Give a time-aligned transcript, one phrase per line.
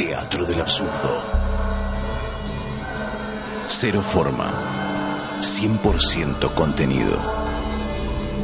[0.00, 1.22] Teatro del absurdo.
[3.66, 4.50] Cero forma.
[5.40, 7.18] 100% contenido.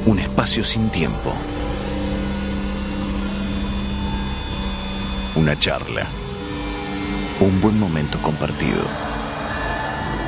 [0.04, 1.32] Un espacio sin tiempo.
[5.36, 6.06] Una charla.
[7.40, 8.82] Un buen momento compartido.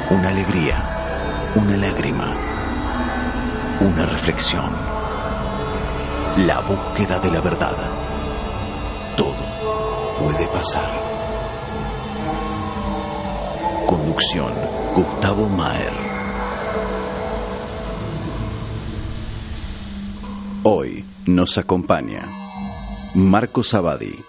[0.09, 1.53] Una alegría.
[1.57, 2.33] Una lágrima.
[3.81, 4.73] Una reflexión.
[6.47, 7.77] La búsqueda de la verdad.
[10.29, 10.87] Puede pasar.
[13.87, 14.53] Conducción.
[14.95, 15.93] Gustavo Maer.
[20.65, 22.29] Hoy nos acompaña
[23.15, 24.23] Marco Sabadi,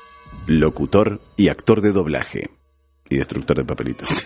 [0.48, 2.50] locutor y actor de doblaje
[3.10, 4.26] y destructor de papelitos.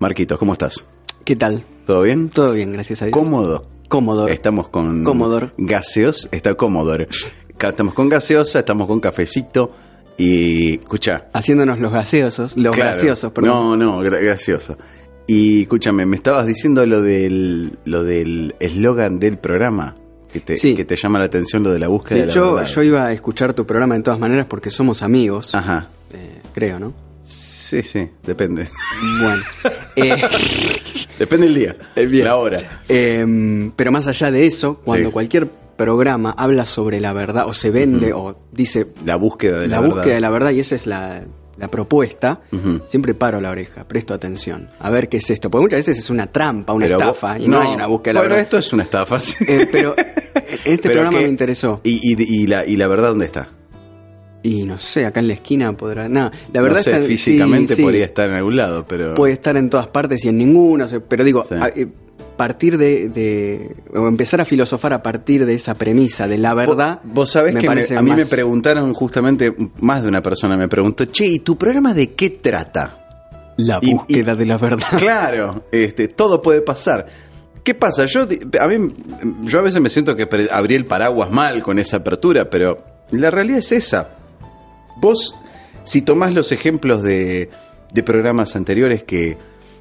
[0.00, 0.84] Marquitos, ¿cómo estás?
[1.24, 1.64] ¿Qué tal?
[1.86, 2.30] ¿Todo bien?
[2.30, 3.16] Todo bien, gracias a Dios.
[3.16, 3.73] Cómodo.
[3.94, 4.26] Cómodo.
[4.26, 5.50] Estamos con Commodore.
[5.56, 7.06] gaseos, está Commodore.
[7.60, 9.70] Estamos con gaseosa, estamos con cafecito
[10.18, 11.28] y escucha.
[11.32, 12.90] Haciéndonos los gaseosos, los Claro.
[12.90, 13.50] graciosos, perdón.
[13.52, 14.76] No, no, gra- gracioso.
[15.28, 19.94] Y escúchame, me estabas diciendo lo del lo del eslogan del programa
[20.32, 20.74] que te, Sí.
[20.74, 22.70] que te llama la atención lo de la búsqueda Sí, de la yo, verdad.
[22.74, 25.86] yo iba a escuchar tu programa de todas maneras porque somos amigos, Ajá.
[26.12, 26.92] eh, creo, ¿no?
[27.24, 28.68] Sí, sí, depende.
[29.22, 29.42] Bueno.
[29.96, 30.22] eh,
[31.18, 32.24] depende el día, El bien.
[32.24, 32.82] la hora.
[32.88, 35.12] eh, pero más allá de eso, cuando Sí.
[35.12, 39.76] cualquier programa habla sobre la verdad o se vende o dice La búsqueda de la,
[39.76, 39.94] la, verdad.
[39.96, 41.24] búsqueda de la verdad y esa es la,
[41.56, 42.42] la propuesta,
[42.86, 46.10] siempre paro la oreja, presto atención, a ver qué es esto, porque muchas veces es
[46.10, 48.42] una trampa, una Pero vos- estafa y no, hay una búsqueda de la Bueno, verdad.
[48.44, 49.18] esto es una estafa.
[49.20, 49.44] sí.
[49.48, 50.04] Eh, pero en
[50.74, 51.80] este Pero programa me interesó.
[51.82, 53.48] ¿Y, y, y la, ¿Y la verdad dónde está?
[54.44, 56.08] Y no sé, acá en la esquina podrá.
[56.08, 58.84] No, la verdad no sé, es que físicamente sí, sí, podría estar en algún lado,
[58.86, 59.14] pero...
[59.14, 60.86] Puede estar en todas partes y en ninguna.
[61.08, 61.54] pero digo, Sí.
[61.58, 61.88] a- eh,
[62.36, 67.00] partir de, de- o empezar a filosofar a partir de esa premisa de la verdad.
[67.04, 70.56] Vos, vos sabés me que me- a mí me preguntaron justamente, más de una persona
[70.56, 73.00] me preguntó, che, ¿y tu programa de qué trata?
[73.56, 74.86] la y- búsqueda de la verdad.
[74.98, 77.06] Claro, este, todo puede pasar.
[77.62, 78.04] ¿Qué pasa?
[78.06, 78.26] Yo,
[78.60, 78.88] a mí,
[79.44, 83.30] yo a veces me siento que abrí el paraguas mal con esa apertura, pero la
[83.30, 84.08] realidad es esa.
[84.96, 85.34] Vos,
[85.84, 87.50] si tomás los ejemplos de,
[87.92, 89.36] de programas anteriores que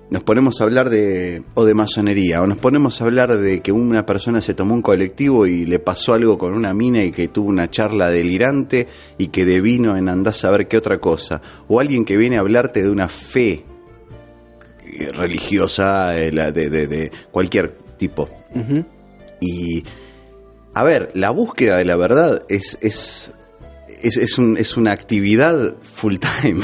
[0.10, 3.72] nos ponemos a hablar de, o de masonería, o nos ponemos a hablar de que
[3.72, 7.30] una persona se tomó un colectivo y le pasó algo con una mina y que
[7.30, 8.88] tuvo una charla delirante
[9.18, 12.42] y que devino en andás a ver qué otra cosa, o alguien que viene a
[12.42, 13.64] hablarte de una fe
[15.14, 18.30] religiosa eh, de, de- de cualquier tipo.
[19.40, 19.84] Y,
[20.74, 23.34] a ver, la búsqueda de la verdad es, es,
[24.04, 26.62] es, es un- es una actividad full time.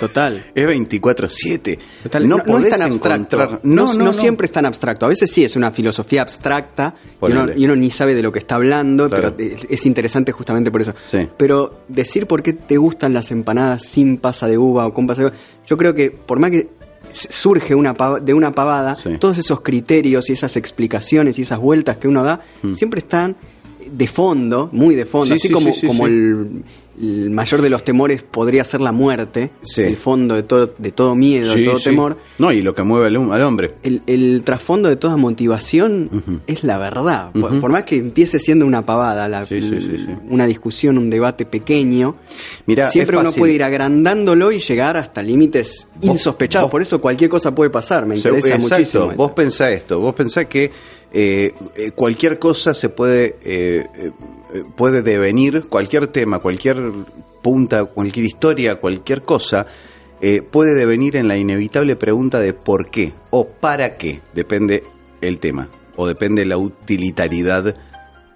[0.00, 0.44] Total.
[0.54, 1.78] es 24-7.
[2.04, 3.36] Total, No, no, no podés es tan abstracto.
[3.36, 4.12] encontrar- No, No, no, no, no.
[4.12, 5.06] siempre es tan abstracto.
[5.06, 8.30] A veces sí es una filosofía abstracta y uno, y uno ni sabe de lo
[8.32, 9.34] que está hablando, Claro.
[9.36, 10.94] pero es, es interesante justamente por eso.
[11.10, 11.28] Sí.
[11.36, 15.22] Pero decir por qué te gustan las empanadas sin pasa de uva o con pasa
[15.22, 16.68] de uva, yo creo que por más que
[17.10, 19.16] surge una pava- de una pavada, Sí.
[19.18, 22.40] todos esos criterios y esas explicaciones y esas vueltas que uno da
[22.74, 23.34] siempre están
[23.90, 25.26] de fondo, muy de fondo.
[25.26, 26.06] Sí, así sí, como, sí, como.
[26.06, 26.62] El,
[27.00, 31.14] el mayor de los temores podría ser la muerte, el fondo de todo, de todo
[31.14, 32.18] miedo, de todo temor.
[32.38, 33.74] No, y lo que mueve al, al hombre.
[33.84, 37.30] El, el trasfondo de toda motivación es la verdad.
[37.30, 39.46] Por- más que empiece siendo una pavada, la-
[40.28, 42.16] una discusión, un debate pequeño,
[42.66, 46.68] Mira, siempre uno puede ir agrandándolo y llegar hasta límites insospechados.
[46.68, 48.06] Por eso cualquier cosa puede pasar.
[48.06, 48.74] Me interesa exacto.
[48.76, 49.12] muchísimo.
[49.14, 50.72] Vos pensá esto, vos pensá que
[51.12, 53.84] eh, eh, cualquier cosa se puede eh,
[54.76, 56.80] puede devenir, cualquier tema, cualquier
[57.42, 59.66] punta, cualquier historia, cualquier cosa
[60.50, 64.82] puede devenir en la inevitable pregunta de por qué o para qué, depende
[65.20, 67.74] el tema o depende la utilitariedad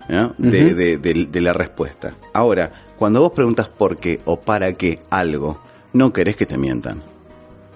[0.08, 0.34] ¿no?
[0.38, 0.76] de, Ujú.
[0.76, 2.14] de- de- de la respuesta.
[2.32, 5.60] Ahora, cuando vos preguntas por qué o para qué algo,
[5.92, 7.02] no querés que te mientan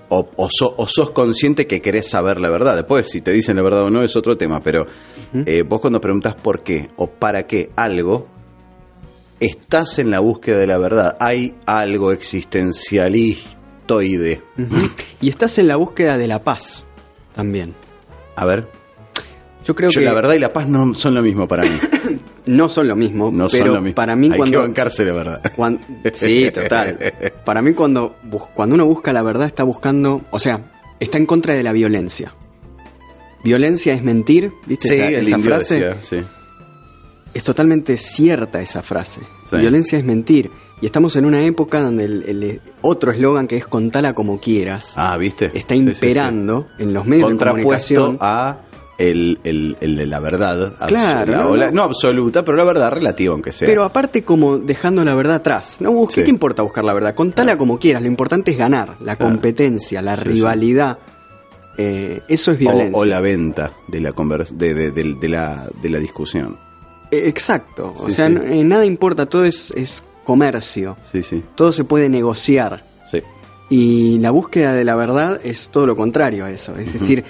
[0.09, 2.77] o, o so- o sos consciente que querés saber la verdad.
[2.77, 4.61] Después, si te dicen la verdad o no, es otro tema.
[4.63, 4.87] Pero
[5.47, 8.27] eh, vos cuando preguntas por qué o para qué algo,
[9.41, 11.17] estás en la búsqueda de la verdad.
[11.21, 14.43] Hay algo existencialistoide.
[15.21, 16.85] Y estás en la búsqueda de la paz
[17.35, 17.75] también.
[18.37, 18.69] A ver,
[19.67, 21.71] Yo creo yo que la verdad y la paz no son lo mismo para mí.
[22.47, 23.95] no son lo mismo, No pero son lo mismo.
[23.97, 25.43] para mí Hay cuando que bancarse la verdad.
[26.13, 26.99] Sí, total.
[27.45, 28.17] Para mí cuando,
[28.55, 30.71] cuando uno busca la verdad está buscando, o sea,
[31.01, 32.35] está en contra de la violencia.
[33.45, 34.95] Violencia es mentir, ¿viste?
[34.97, 36.17] esa, el esa indio frase decía, sí.
[37.35, 39.21] es totalmente cierta esa frase.
[39.49, 39.57] Sí.
[39.57, 40.51] Violencia es mentir.
[40.81, 44.93] Y estamos en una época donde el, el otro eslogan que es contala como quieras
[44.97, 45.47] Ah, ¿viste?
[45.55, 46.07] está Sí, sí, sí.
[46.07, 48.19] imperando en los medios de comunicación.
[48.21, 48.59] a
[48.99, 50.75] el, el- el de la verdad.
[50.87, 53.67] Claro, absoluta, no, la- absoluta, pero la verdad relativa, aunque sea.
[53.69, 55.77] Pero aparte como dejando la verdad atrás.
[55.81, 56.15] No Sí.
[56.17, 57.15] ¿qué te importa buscar la verdad?
[57.15, 60.99] Contala como quieras, lo importante es ganar, la competencia, la rivalidad.
[61.79, 62.97] Eh, eso es violencia.
[62.97, 66.57] o, o la venta de la, convers- de, de- de- la, de la discusión.
[67.11, 68.37] Eh, Exacto, o Sí, sea, sí.
[68.45, 71.43] eh, nada importa, todo es, es comercio, Sí, sí.
[71.55, 72.83] todo se puede negociar.
[73.11, 73.23] sí.
[73.69, 76.77] Y la búsqueda de la verdad es todo lo contrario a eso.
[76.77, 77.25] Es decir,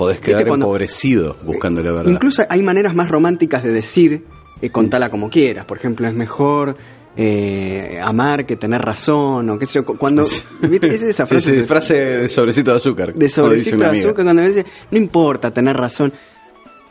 [0.00, 2.10] Podés ¿Viste quedar cuando- empobrecido buscando la verdad.
[2.10, 4.24] incluso hay maneras más románticas de decir,
[4.62, 5.64] eh, contala como quieras.
[5.66, 6.74] Por ejemplo, es mejor
[7.16, 9.84] eh, amar que tener razón, o qué sé yo.
[9.84, 10.24] cu- Cuando,
[10.62, 10.86] ¿viste?
[10.94, 11.52] Es esa frase.
[11.52, 13.12] De sobrecito de azúcar.
[13.14, 14.06] de sobrecito de amiga.
[14.06, 16.12] azúcar cuando me dice, no importa tener razón.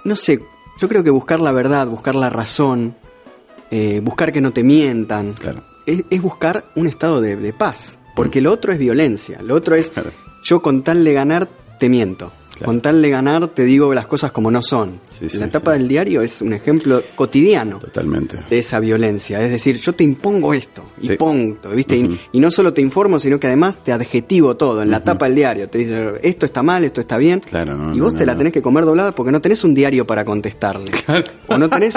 [0.04, 0.40] No sé,
[0.80, 2.96] yo creo que buscar la verdad, buscar la razón,
[3.72, 5.64] eh, buscar que no te mientan, Claro.
[5.86, 7.98] es, es buscar un estado de, de paz.
[8.16, 10.12] Porque lo otro es violencia, lo otro es, Claro.
[10.44, 11.48] yo con tal de ganar,
[11.80, 12.32] te miento.
[12.60, 12.66] Claro.
[12.74, 14.92] Con tal de ganar, te digo las cosas como no son.
[15.10, 15.80] Sí, sí, la etapa sí.
[15.80, 18.38] del diario es un ejemplo cotidiano Totalmente.
[18.50, 19.42] de esa violencia.
[19.42, 21.96] Es decir, yo te impongo esto y punto, ¿viste?
[22.34, 24.82] Y- no solo te informo, sino que además te adjetivo todo.
[24.82, 27.40] En la tapa del diario te dice, esto está mal, esto está bien.
[27.42, 29.74] Claro, no, y vos no, te la tenés que comer doblada porque no tenés un
[29.76, 30.92] diario para contestarle.
[31.48, 31.96] O no tenés,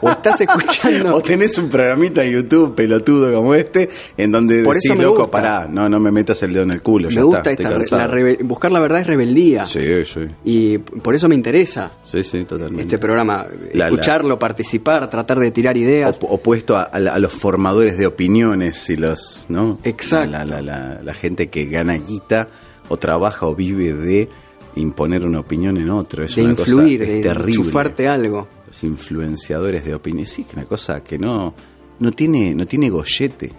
[0.00, 1.14] o estás escuchando.
[1.16, 5.04] O tenés un programita de YouTube pelotudo como este, en donde Por decís, eso me
[5.04, 5.30] loco, gusta.
[5.30, 7.50] pará, no, no me metas el dedo en el culo, ya me gusta está,
[7.80, 9.64] esta, la buscar la verdad es rebeldía.
[9.64, 12.82] Sí, sí, Y por eso me interesa sí, sí, totalmente.
[12.82, 13.46] este programa.
[13.72, 16.18] La- la- escucharlo, participar, tratar de tirar ideas.
[16.22, 19.78] Op- opuesto a, a la- a los formadores de opiniones y los, ¿no?
[19.84, 20.30] Exacto.
[20.60, 22.48] La, gente que gana guita
[22.88, 24.28] o trabaja o vive de
[24.76, 26.24] imponer una opinión en otro.
[26.24, 27.56] Es de una influir, cosa, es de terrible.
[27.56, 28.48] enchufarte algo.
[28.66, 30.26] Los influenciadores de opinión.
[30.26, 31.54] Sí, que una cosa que no,
[31.98, 33.52] no tiene, no tiene gollete.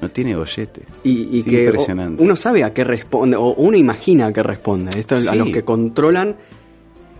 [0.00, 0.82] No tiene gollete.
[1.04, 2.22] Y, y que impresionante.
[2.22, 4.98] uno sabe a qué responde, o uno imagina a qué responde.
[4.98, 6.36] Esto es a los que controlan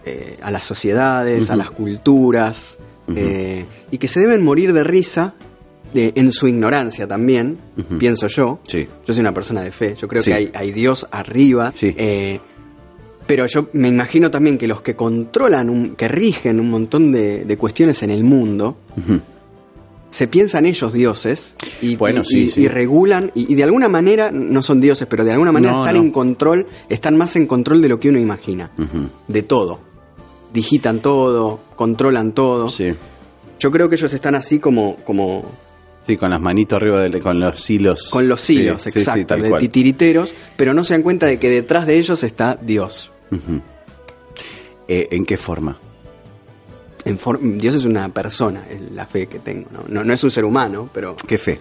[0.07, 2.79] eh, a las sociedades, a las culturas,
[3.15, 5.35] eh, y que se deben morir de risa
[5.93, 7.59] de- en su ignorancia también,
[7.99, 8.61] pienso yo.
[8.67, 8.89] Sí.
[9.07, 10.31] Yo soy una persona de fe, yo creo Sí.
[10.31, 11.73] que hay, hay Dios arriba.
[11.73, 11.95] Sí.
[11.99, 12.41] eh,
[13.27, 17.45] pero yo me imagino también que los que controlan, un- que rigen un montón de,
[17.45, 18.77] de cuestiones en el mundo.
[20.11, 22.61] Se piensan ellos dioses y, Bueno, y- sí, y- sí.
[22.63, 25.97] y regulan y, de alguna manera no son dioses pero de alguna manera No, están
[25.97, 26.03] no.
[26.03, 28.71] en control están más en control de lo que uno imagina
[29.29, 29.81] de todo
[30.53, 32.93] digitan todo controlan todo Sí.
[33.61, 35.45] yo creo que ellos están así como como
[36.07, 38.09] Sí, con las manitos arriba, del- con los hilos.
[38.11, 39.61] con los hilos exacto de cual.
[39.61, 43.13] titiriteros pero no se dan cuenta de que detrás de ellos está Dios.
[44.89, 45.79] Eh, ¿En qué forma?
[47.05, 49.85] En Dios es una persona es la fe que tengo ¿no?
[49.89, 51.61] No, no es un ser humano pero ¿Qué fe?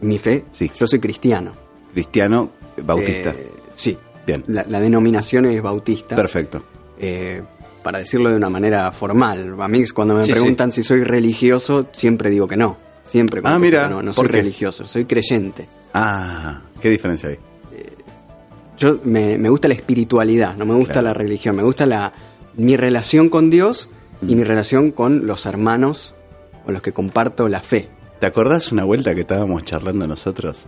[0.00, 0.70] mi fe Sí.
[0.76, 1.52] yo soy cristiano
[1.92, 2.50] Cristiano
[2.82, 3.30] bautista.
[3.30, 3.96] Eh, sí
[4.26, 4.42] Bien.
[4.48, 6.62] la, la denominación es bautista Perfecto.
[6.98, 7.42] eh,
[7.82, 9.56] para decirlo de una manera formal.
[9.60, 12.78] A mí cuando me Sí, preguntan si soy religioso, siempre digo que no.
[13.04, 14.36] Siempre Ah, mira, no, no ¿por soy qué?
[14.38, 15.68] religioso, soy creyente.
[15.92, 17.38] Ah, ¿qué diferencia hay?
[18.78, 21.08] Yo me, me gusta la espiritualidad, no me gusta Claro.
[21.08, 22.12] la religión, me gusta la
[22.56, 23.90] mi relación con Dios
[24.28, 26.14] y mi relación con los hermanos
[26.64, 27.88] con los que comparto la fe.
[28.20, 30.66] ¿Te acordás una vuelta que estábamos charlando nosotros?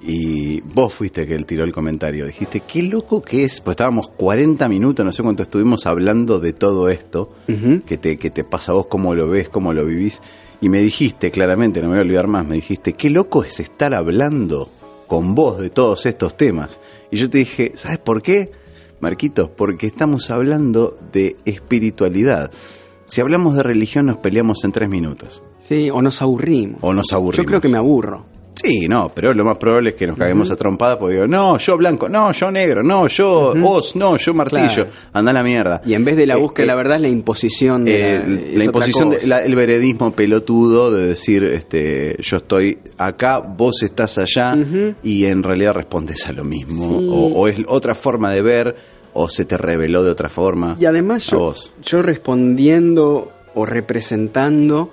[0.00, 2.26] Y vos fuiste que él tiró el comentario.
[2.26, 3.60] Dijiste, qué loco que es.
[3.60, 7.32] Pues estábamos 40 minutos, no sé cuánto estuvimos hablando de todo esto.
[7.48, 7.82] Ujú.
[7.84, 10.20] que, te, que te pasa a vos, cómo lo ves, cómo lo vivís.
[10.60, 13.60] Y me dijiste, claramente, no me voy a olvidar más, me dijiste, qué loco es
[13.60, 14.68] estar hablando
[15.06, 16.78] con vos de todos estos temas.
[17.10, 18.50] Y yo te dije, ¿sabes por qué?
[19.00, 22.50] Marquitos, porque estamos hablando de espiritualidad.
[23.08, 25.42] Si hablamos de religión nos peleamos en tres minutos.
[25.58, 26.78] Sí, o nos aburrimos.
[26.82, 27.36] O nos aburrimos.
[27.36, 28.26] Yo creo que me aburro.
[28.60, 31.58] Sí, no, pero lo más probable es que nos caguemos a trompada porque digo, no,
[31.58, 34.66] yo blanco, no, yo negro, no, yo os, no, yo martillo.
[34.74, 34.90] Claro.
[35.12, 35.80] Anda a la mierda.
[35.86, 38.16] Y en vez de la Eh, búsqueda de la eh, verdad es la imposición de
[38.16, 43.84] eh, la, imposición, de- la- el veredismo pelotudo de decir, este, yo estoy acá, vos
[43.84, 44.56] estás allá,
[45.04, 47.08] y en realidad respondes a lo mismo, Sí.
[47.12, 48.76] o, o es otra forma de ver,
[49.20, 50.76] o se te reveló de otra forma.
[50.78, 51.72] Y además yo, vos.
[51.82, 54.92] yo respondiendo o representando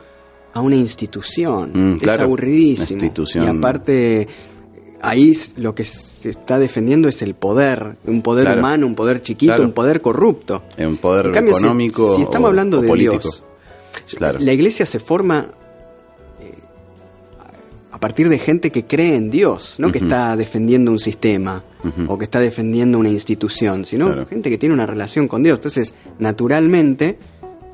[0.54, 1.72] a una institución.
[1.74, 2.98] Mm, es claro, aburridísimo.
[2.98, 3.44] una institución.
[3.44, 4.28] Y aparte,
[5.02, 7.98] ahí lo que se está defendiendo es el poder.
[8.06, 8.60] Un poder Claro.
[8.62, 9.64] humano, un poder chiquito, Claro.
[9.66, 10.64] un poder corrupto.
[10.78, 13.30] En poder En cambio, si- económico si, estamos o- hablando o de político.
[13.30, 13.44] Dios,
[14.42, 15.52] la iglesia se forma
[17.96, 21.64] a partir de gente que cree en Dios, no que está defendiendo un sistema
[22.10, 24.26] o que está defendiendo una institución, sino Claro.
[24.28, 25.60] gente que tiene una relación con Dios.
[25.60, 27.18] Entonces, naturalmente,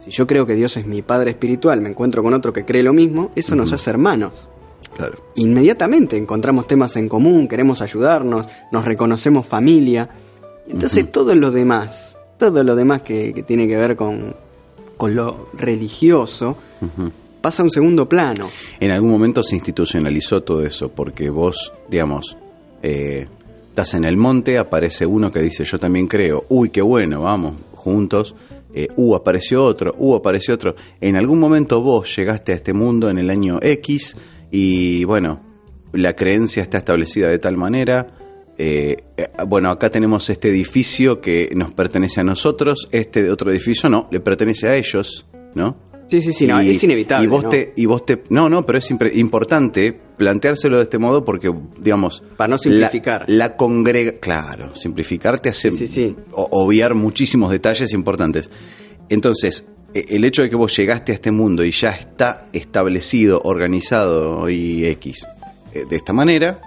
[0.05, 2.83] si yo creo que Dios es mi Padre espiritual, me encuentro con otro que cree
[2.83, 4.47] lo mismo, eso nos hace hermanos.
[4.95, 5.17] Claro.
[5.35, 10.07] Inmediatamente encontramos temas en común, queremos ayudarnos, nos reconocemos familia.
[10.67, 14.35] Y Entonces todo lo demás, todo lo demás que, que tiene que ver con,
[14.97, 16.57] con lo religioso
[17.41, 18.49] pasa a un segundo plano.
[18.79, 22.37] En algún momento se institucionalizó todo eso, porque vos, digamos,
[22.83, 23.27] eh,
[23.69, 27.55] estás en el monte, aparece uno que dice yo también creo, uy, qué bueno, vamos,
[27.73, 28.35] juntos,
[28.73, 30.75] eh, uh, apareció otro, uh, apareció otro.
[31.01, 34.15] En algún momento vos llegaste a este mundo en el año X
[34.49, 35.41] y bueno,
[35.93, 38.07] la creencia está establecida de tal manera.
[38.57, 43.89] eh, eh, bueno, acá tenemos este edificio que nos pertenece a nosotros, este otro edificio
[43.89, 45.90] no, le pertenece a ellos, ¿no?
[46.11, 47.25] Sí, sí, sí, no, es inevitable.
[47.25, 47.49] Y vos, ¿no?
[47.49, 48.21] te, y vos te.
[48.29, 51.49] No, no, pero es importante planteárselo de este modo porque,
[51.79, 52.21] digamos.
[52.35, 53.23] Para no simplificar.
[53.29, 54.19] La, la congrega.
[54.19, 58.51] Claro, simplificar te hace Sí, sí, obviar muchísimos detalles importantes.
[59.07, 63.39] Entonces, e- el hecho de que vos llegaste a este mundo y ya está establecido,
[63.45, 65.25] organizado y X
[65.73, 66.59] eh, de esta manera,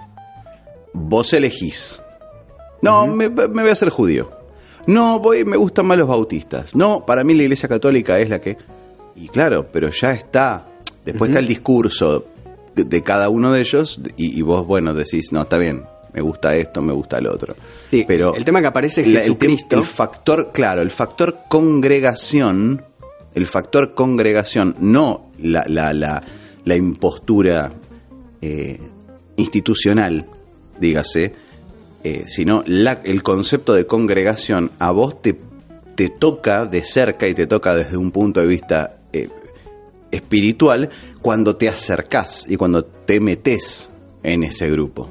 [0.94, 2.00] vos elegís.
[2.80, 4.30] No, me, me voy a hacer judío.
[4.86, 6.74] No, voy, me gustan más los bautistas.
[6.74, 8.56] No, para mí la iglesia católica es la que...
[9.16, 10.66] Y claro, pero ya está.
[11.04, 12.24] Después está el discurso
[12.74, 16.20] de, de cada uno de ellos y, y vos, bueno, decís, no, está bien, me
[16.22, 17.54] gusta esto, me gusta lo otro.
[17.90, 19.36] Sí, pero el tema que aparece es el,
[19.80, 22.82] el factor, claro, el factor congregación,
[23.34, 26.22] el factor congregación, no la, la, la,
[26.64, 27.70] la impostura
[28.40, 28.80] eh,
[29.36, 30.26] institucional,
[30.80, 31.34] dígase,
[32.02, 35.38] eh, sino la- el concepto de congregación a vos te,
[35.94, 38.96] te toca de cerca y te toca desde un punto de vista
[40.14, 40.88] espiritual
[41.20, 43.90] cuando te acercás y cuando te metes
[44.22, 45.08] en ese grupo.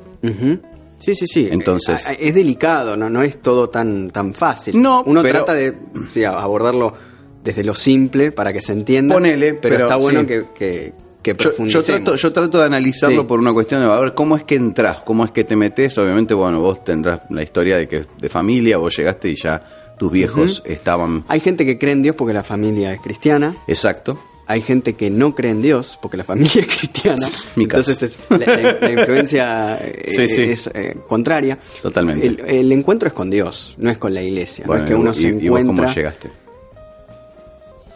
[1.00, 1.48] Sí, sí, sí.
[1.52, 4.82] Entonces- Eh, es delicado, no, no es todo tan, tan fácil.
[4.82, 5.74] No, Uno pero- trata de
[6.10, 6.94] sí, abordarlo
[7.44, 9.14] desde lo simple para que se entienda.
[9.16, 10.28] Ponele, pero, pero está bueno sí.
[10.28, 11.36] que, que, que
[11.68, 13.28] Yo, trato, yo trato de analizarlo Sí.
[13.28, 15.98] por una cuestión de a ver cómo es que entras, cómo es que te metes.
[15.98, 19.62] Obviamente, bueno, vos tendrás la historia de que de familia, vos llegaste y ya
[20.00, 21.26] tus viejos estaban.
[21.28, 23.56] Hay gente que cree en Dios porque la familia es cristiana.
[23.68, 24.18] Exacto.
[24.54, 27.26] Hay gente que no cree en Dios porque la familia es cristiana.
[27.56, 27.64] Mi.
[27.64, 30.42] Entonces es- la, la- la influencia eh, Sí, sí.
[30.44, 31.58] es eh, contraria.
[31.82, 32.28] Totalmente.
[32.28, 34.66] El, el encuentro es con Dios, no es con la iglesia.
[34.68, 36.32] Bueno, no es que uno y, se y vos encuentra cómo llegaste?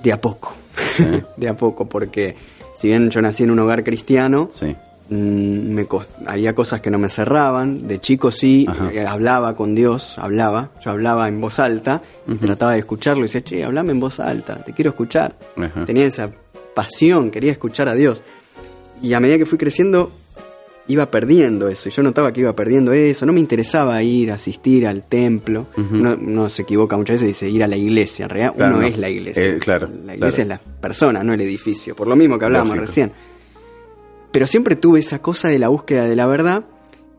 [0.03, 0.53] de a poco.
[1.37, 2.35] de a poco, porque
[2.75, 4.75] si bien yo nací en un hogar cristiano, Sí.
[5.09, 7.87] mm, me cos- había cosas que no me cerraban.
[7.87, 10.69] De chico sí, eh, hablaba con Dios, hablaba.
[10.83, 14.19] Yo hablaba en voz alta y trataba de escucharlo y decía, che, hablame en voz
[14.19, 15.35] alta, te quiero escuchar.
[15.55, 15.85] Ajá.
[15.85, 16.29] Tenía esa
[16.77, 18.22] pasión, quería escuchar a Dios.
[19.01, 20.12] Y a medida que fui creciendo,
[20.88, 21.89] iba perdiendo eso.
[21.89, 23.25] Y yo notaba que iba perdiendo eso.
[23.25, 25.65] No me interesaba ir, asistir al templo.
[25.75, 25.96] Ujú.
[25.96, 28.24] uno, uno se equivoca muchas veces y dice ir a la iglesia.
[28.25, 28.88] En realidad, Claro, uno no.
[28.88, 29.43] es la iglesia.
[29.43, 30.62] Eh, claro, La iglesia claro.
[30.62, 31.96] es la persona, no el edificio.
[31.96, 32.88] Por lo mismo que hablábamos Lógico.
[32.88, 33.12] recién.
[34.31, 36.65] Pero siempre tuve esa cosa de la búsqueda de la verdad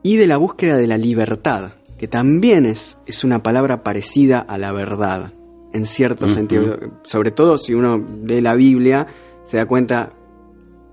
[0.02, 4.56] y de la búsqueda de la libertad, que también es, es una palabra parecida a
[4.58, 5.32] la verdad,
[5.72, 6.78] en cierto sentido.
[7.04, 9.06] Sobre todo si uno lee la Biblia,
[9.48, 10.12] se da cuenta,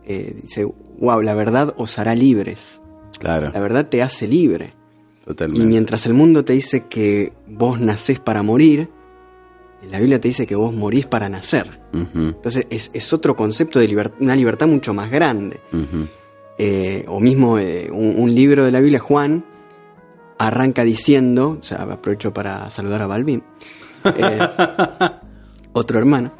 [0.05, 0.63] eh, dice,
[0.99, 2.81] wow, la verdad os hará libres.
[3.19, 4.73] Claro, La verdad te hace libre.
[5.25, 5.63] totalmente.
[5.63, 8.89] Y mientras el mundo te dice que vos nacés para morir,
[9.81, 11.79] en la Biblia te dice que vos morís para nacer.
[11.93, 15.59] Entonces es, es otro concepto de liber- una libertad mucho más grande.
[16.57, 19.43] Eh, o mismo eh, un, un libro de la Biblia, Juan,
[20.37, 23.43] arranca diciendo, o sea, aprovecho para saludar a Balvin,
[24.05, 24.39] eh,
[25.73, 26.31] otro hermano,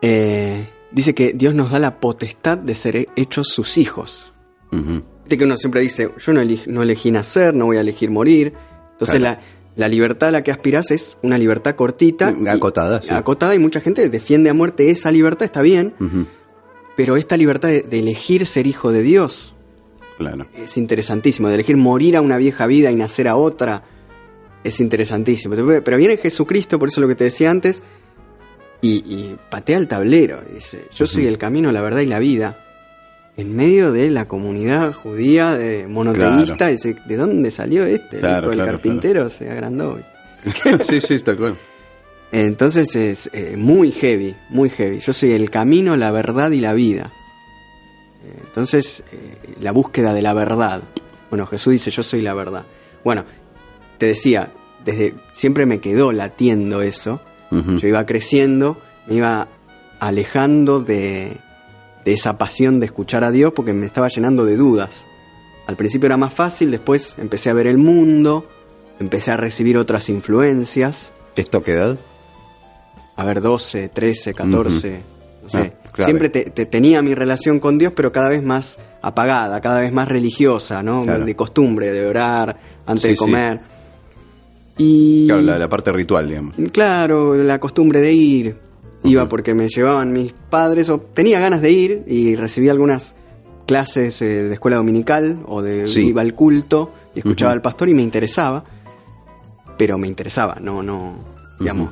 [0.00, 4.32] eh, dice que Dios nos da la potestad de ser hechos sus hijos.
[4.72, 5.02] Ujú.
[5.24, 8.10] Viste que uno siempre dice, yo no, eleg- no elegí nacer, no voy a elegir
[8.10, 8.52] morir.
[8.92, 9.40] Entonces Claro.
[9.76, 12.34] la, la libertad a la que aspirás es una libertad cortita.
[12.38, 13.08] y- Acotada, sí.
[13.10, 15.94] Acotada y mucha gente defiende a muerte esa libertad, está bien,
[16.96, 19.54] pero esta libertad de, de elegir ser hijo de Dios
[20.18, 20.46] Claro.
[20.54, 23.84] es interesantísimo, de elegir morir a una vieja vida y nacer a otra
[24.64, 25.54] es interesantísimo.
[25.84, 27.82] Pero viene Jesucristo, por eso lo que te decía antes,
[28.82, 30.42] y, y patea el tablero.
[30.52, 32.58] Dice, yo soy el camino, la verdad y la vida.
[33.38, 36.72] En medio de la comunidad judía de monoteísta, Claro.
[36.72, 38.16] dice, ¿de dónde salió este?
[38.16, 39.98] El Claro, hijo claro, carpintero se agrandó.
[40.82, 41.56] sí, sí, está claro.
[42.30, 45.00] Entonces es eh, muy heavy, muy heavy.
[45.00, 47.12] Yo soy el camino, la verdad y la vida.
[48.24, 50.82] Eh, Entonces, eh, la búsqueda de la verdad.
[51.30, 52.64] Bueno, Jesús dice, yo soy la verdad.
[53.04, 53.24] Bueno,
[53.98, 54.50] te decía,
[54.84, 57.20] desde siempre me quedó latiendo eso.
[57.78, 59.48] Yo iba creciendo, me iba
[60.00, 61.36] alejando de,
[62.04, 65.06] de esa pasión de escuchar a Dios porque me estaba llenando de dudas.
[65.66, 68.48] Al principio era más fácil, después empecé a ver el mundo,
[68.98, 71.96] empecé a recibir otras influencias ¿Esto qué edad?
[73.16, 75.02] a ver, 12, 13, 14,
[75.42, 75.72] no sé.
[75.98, 76.04] Ah.
[76.04, 79.92] Siempre te, te- tenía mi relación con Dios, pero cada vez más apagada, cada vez
[79.92, 81.02] más religiosa, ¿no?
[81.04, 81.24] Claro.
[81.26, 82.56] De costumbre, de orar
[82.86, 83.20] antes Sí, de sí.
[84.78, 86.54] Y Claro, la, la parte ritual, digamos.
[86.72, 88.56] Claro, la costumbre de ir.
[89.04, 93.16] Iba porque me llevaban mis padres o tenía ganas de ir y recibí algunas
[93.66, 96.08] clases eh, de escuela dominical o de Sí.
[96.08, 98.64] iba al culto y escuchaba al pastor y me interesaba.
[99.76, 101.18] Pero me interesaba, no, no,
[101.58, 101.90] digamos.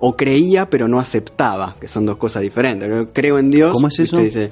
[0.00, 2.88] O creía pero no aceptaba, que son dos cosas diferentes.
[2.88, 3.72] Yo creo en Dios.
[3.72, 4.16] ¿Cómo es eso?
[4.18, 4.50] Dice,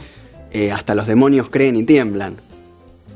[0.52, 2.36] eh, hasta los demonios creen y tiemblan.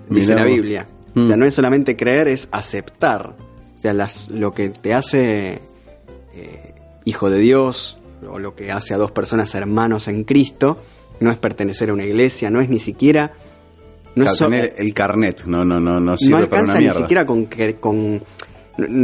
[0.09, 0.51] Dice Mirá la.
[0.51, 0.87] Biblia.
[1.15, 1.25] Mm.
[1.25, 3.37] O sea, no es solamente creer, es aceptar.
[3.83, 5.61] O sea, las, lo que te hace
[6.35, 6.75] eh,
[7.05, 7.99] hijo de Dios,
[8.29, 10.79] o lo que hace a dos personas hermanos en Cristo,
[11.19, 13.33] no es pertenecer a una iglesia, no es ni siquiera.
[14.15, 17.27] No, Claro, es tener el carnet, no, no, no, no sirve no para ni siquiera
[17.27, 17.49] con,
[17.81, 18.23] con,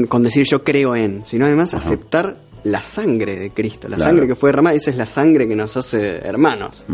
[0.06, 4.10] con decir yo creo en, sino además aceptar la sangre de Cristo, la Claro.
[4.10, 6.84] sangre que fue derramada, esa es la sangre que nos hace hermanos.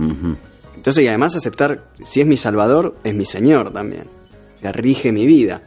[0.74, 4.04] Entonces, y además aceptar, si es mi Salvador, es mi Señor también.
[4.56, 5.62] O sea, rige mi vida.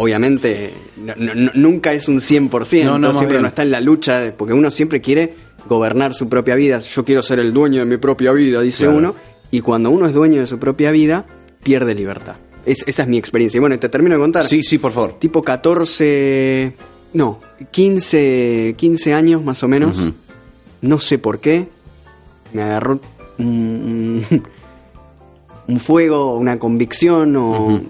[0.00, 3.80] Obviamente, no- no- no- nunca es un 100%, No, no, siempre uno está en la
[3.80, 5.34] lucha, porque uno siempre quiere
[5.68, 6.78] gobernar su propia vida.
[6.78, 8.96] Yo quiero ser el dueño de mi propia vida, dice Claro.
[8.98, 9.14] uno.
[9.50, 11.26] Y cuando uno es dueño de su propia vida,
[11.62, 12.36] pierde libertad.
[12.64, 13.58] Es- esa es mi experiencia.
[13.58, 14.46] Y bueno, te termino de contar.
[14.46, 15.18] Sí, sí, por favor.
[15.18, 16.72] Tipo 14,
[17.12, 17.40] no,
[17.70, 19.98] 15, 15 años más o menos.
[20.80, 21.68] No sé por qué.
[22.54, 23.00] Me agarró
[23.38, 24.24] un,
[25.68, 27.80] un- fuego, una convicción o-.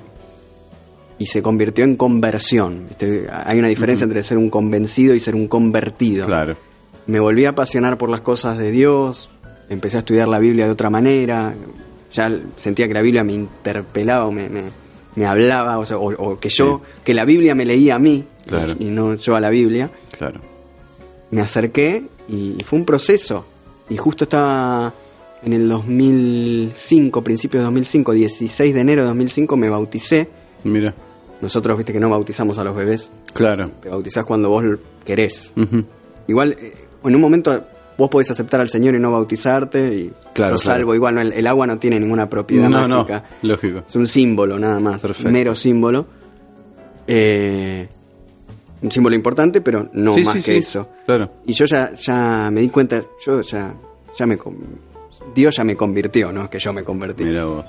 [1.20, 2.86] y se convirtió en conversión.
[2.88, 3.28] ¿viste?
[3.30, 6.26] Hay una diferencia entre ser un convencido y ser un convertido.
[6.26, 6.56] Claro.
[7.06, 9.30] Me volví a apasionar por las cosas de Dios.
[9.68, 11.54] Empecé a estudiar la Biblia de otra manera.
[12.12, 14.70] Ya sentía que la Biblia me interpelaba o me, me-
[15.14, 15.78] me hablaba.
[15.78, 18.74] O, sea, o- o que yo, que la Biblia me leía a mí Claro.
[18.78, 20.40] y no yo a la Biblia Claro.
[21.30, 23.44] me acerqué y fue un proceso.
[23.90, 24.92] Y justo estaba
[25.42, 30.28] en el 2005, principios de 2005, 16 de enero de 2005, me bauticé.
[30.64, 30.94] Mira.
[31.40, 33.70] Nosotros, viste que no bautizamos a los bebés, Claro.
[33.80, 34.64] te bautizás cuando vos
[35.04, 35.52] querés.
[36.26, 37.64] Igual, eh, en un momento
[37.96, 40.78] vos podés aceptar al Señor y no bautizarte, y Claro, sos claro.
[40.80, 40.94] salvo.
[40.94, 42.98] Igual, no, el, el agua no tiene ninguna propiedad No, no.
[42.98, 43.24] mágica.
[43.42, 43.82] Lógico.
[43.88, 45.30] Es un símbolo nada más, Perfecto.
[45.30, 46.06] mero símbolo.
[47.06, 47.88] Eh,
[48.82, 50.58] un símbolo importante, pero no Sí, más sí, que sí.
[50.58, 50.88] eso.
[51.06, 51.30] Claro.
[51.46, 53.74] Y yo ya, ya me di cuenta, yo ya,
[54.18, 54.38] ya me...
[55.34, 56.48] Dios ya me convirtió, ¿no?
[56.48, 57.24] Que yo me convertí.
[57.24, 57.64] Mira vos.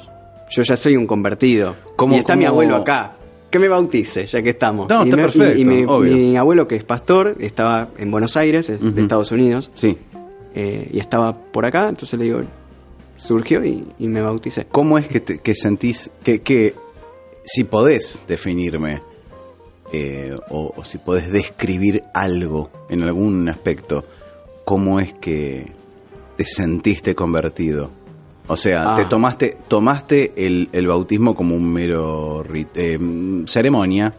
[0.50, 1.76] Yo ya soy un convertido.
[1.96, 3.14] ¿Cómo- y está cómo- mi abuelo acá.
[3.52, 4.90] Que me bautice, ya que estamos.
[4.90, 6.16] No, y está me- perfecto, y mi, obvio.
[6.16, 9.98] mi abuelo, que es pastor, estaba en Buenos Aires, es de Estados Unidos, Sí.
[10.56, 12.42] eh, y estaba por acá, entonces le digo,
[13.18, 14.66] surgió y, y me bauticé.
[14.72, 16.74] ¿Cómo es que, te- que sentís que, que
[17.44, 19.02] si podés definirme
[19.92, 24.06] eh, o, o si podés describir algo en algún aspecto,
[24.64, 25.66] cómo es que
[26.38, 27.92] te sentiste convertido?
[28.52, 28.96] O sea, Ah.
[28.98, 33.00] te tomaste tomaste el, el bautismo como un mero rit- eh,
[33.48, 34.14] ceremonia,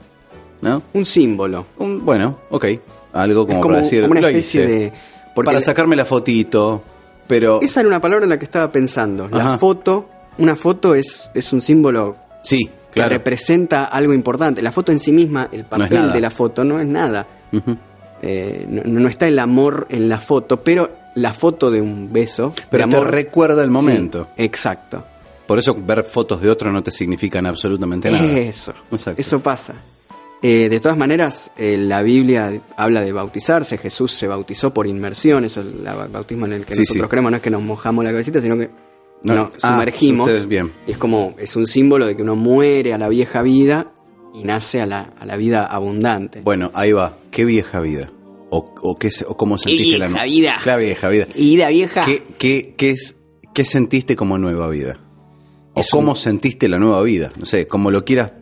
[0.63, 0.83] ¿no?
[0.95, 1.67] Un símbolo.
[1.79, 2.65] Un, bueno, ok,
[3.13, 4.73] algo como, es como, para decir, como una lo especie hice.
[4.73, 4.93] de...
[5.35, 6.83] Porque para sacarme la fotito,
[7.27, 9.29] pero esa era una palabra en la que estaba pensando.
[9.29, 9.59] La Ajá.
[9.59, 13.11] foto, una foto es, es un símbolo sí, que claro.
[13.15, 14.61] representa algo importante.
[14.63, 17.27] La foto en sí misma, el papel de la foto, no es nada.
[17.53, 17.77] Ujú.
[18.23, 22.55] Eh, no, no está el amor en la foto, pero la foto de un beso,
[22.71, 24.29] Pero de te amor, recuerda el momento.
[24.37, 25.05] Sí, exacto.
[25.47, 28.25] Por eso ver fotos de otro no te significan absolutamente nada.
[28.39, 29.21] Eso, Exacto.
[29.21, 29.75] eso pasa.
[30.41, 33.77] Eh, de todas maneras, eh, la Biblia habla de bautizarse.
[33.79, 35.45] Jesús se bautizó por inmersión.
[35.45, 37.11] Eso es el bautismo en el que Sí, nosotros sí.
[37.11, 37.31] creemos.
[37.31, 38.71] No es que nos mojamos la cabecita, sino que
[39.23, 40.27] No, nos ah, sumergimos.
[40.29, 40.73] ustedes bien.
[40.87, 43.93] Y es como, es un símbolo de que uno muere a la vieja vida
[44.35, 46.41] y nace a la, a la vida abundante.
[46.43, 47.15] Bueno, ahí va.
[47.33, 48.13] ¿Qué vieja vida?
[48.51, 50.61] ¿O, o, qué, o cómo sentiste la vieja nu- vida?
[50.65, 51.27] La vieja vida.
[51.35, 52.05] Y vida vieja.
[52.05, 53.17] ¿Qué, qué, qué, es,
[53.55, 55.01] ¿Qué sentiste como nueva vida?
[55.75, 57.33] ¿O Es cómo un- sentiste la nueva vida?
[57.39, 58.33] No sé, como lo quieras,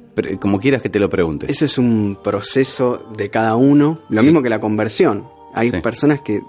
[0.40, 1.46] como quieras que te lo pregunte.
[1.50, 4.26] Eso es un proceso de cada uno, lo Sí.
[4.26, 5.26] mismo que la conversión.
[5.54, 5.80] Hay Sí.
[5.80, 6.40] personas que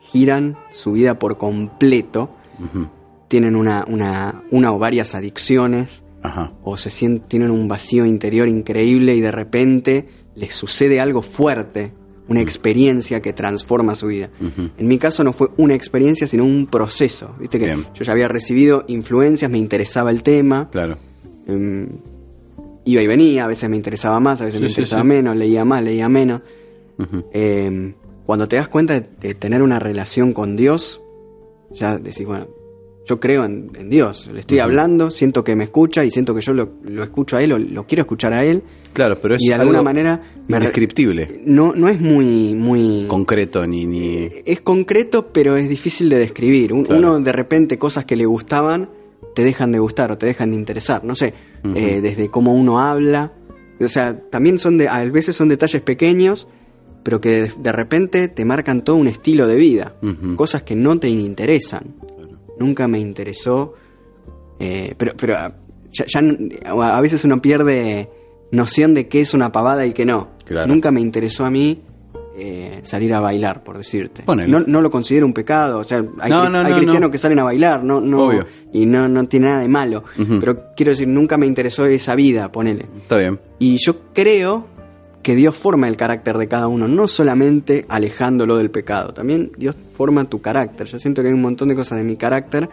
[0.00, 2.30] giran su vida por completo,
[3.28, 6.52] tienen una, una, una o varias adicciones, Ajá.
[6.62, 11.92] o se sienten, tienen un vacío interior increíble y de repente les sucede algo fuerte,
[12.28, 14.30] una experiencia que transforma su vida.
[14.78, 17.34] En mi caso no fue una experiencia, sino un proceso.
[17.40, 17.86] Viste que Bien.
[17.94, 20.96] yo ya había recibido influencias, me interesaba el tema, Claro.
[21.48, 21.88] Em,
[22.84, 25.08] iba y venía, a veces me interesaba más, a veces Sí, me interesaba sí.
[25.08, 26.42] menos, leía más, leía menos.
[27.32, 27.94] Em,
[28.26, 31.00] cuando te das cuenta de, de tener una relación con Dios,
[31.72, 32.46] ya decís, bueno,
[33.10, 36.40] yo creo en, en Dios, le estoy hablando, siento que me escucha y siento que
[36.40, 38.62] yo lo, lo escucho a Él o lo quiero escuchar a Él.
[38.92, 43.84] Claro, pero es y de alguna manera indescriptible, no, no es muy, muy concreto, ni...
[43.84, 44.28] ni...
[44.46, 46.70] es concreto, pero es difícil de describir.
[46.70, 46.96] Claro.
[46.96, 48.90] Uno de repente cosas que le gustaban
[49.34, 51.04] te dejan de gustar o te dejan de interesar.
[51.04, 51.34] No sé,
[51.74, 53.32] eh, desde cómo uno habla
[53.80, 56.46] O sea, también son de, a veces son detalles pequeños,
[57.02, 59.96] pero que de, de repente te marcan todo un estilo de vida.
[60.36, 61.94] Cosas que no te interesan.
[62.60, 63.74] Nunca me interesó.
[64.60, 65.52] eh, pero pero ah,
[65.90, 66.04] ya,
[66.94, 68.08] a veces uno pierde
[68.52, 70.28] noción de qué es una pavada y qué no.
[70.44, 70.68] Claro.
[70.72, 71.82] Nunca me interesó a mí
[72.36, 74.22] eh, salir a bailar, por decirte.
[74.26, 75.78] No, no lo considero un pecado.
[75.80, 77.10] O sea, hay, No, cri- no, hay no, cristianos no.
[77.10, 78.46] que salen a bailar, no, no, Obvio.
[78.72, 80.04] y no, no tiene nada de malo.
[80.40, 82.86] Pero quiero decir, nunca me interesó esa vida, ponele.
[82.98, 83.38] Está bien.
[83.58, 84.66] Y yo creo
[85.22, 89.76] que Dios forma el carácter de cada uno, no solamente alejándolo del pecado, también Dios
[89.92, 90.86] forma tu carácter.
[90.86, 92.68] Yo siento que hay un montón de cosas de mi carácter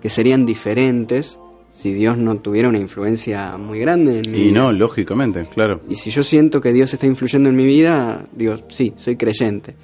[0.00, 1.38] que serían diferentes
[1.72, 4.54] si Dios no tuviera una influencia muy grande en mi Y vida.
[4.58, 8.56] no, lógicamente, claro, Y si yo siento que Dios está influyendo en mi vida, digo,
[8.68, 9.74] sí, soy creyente.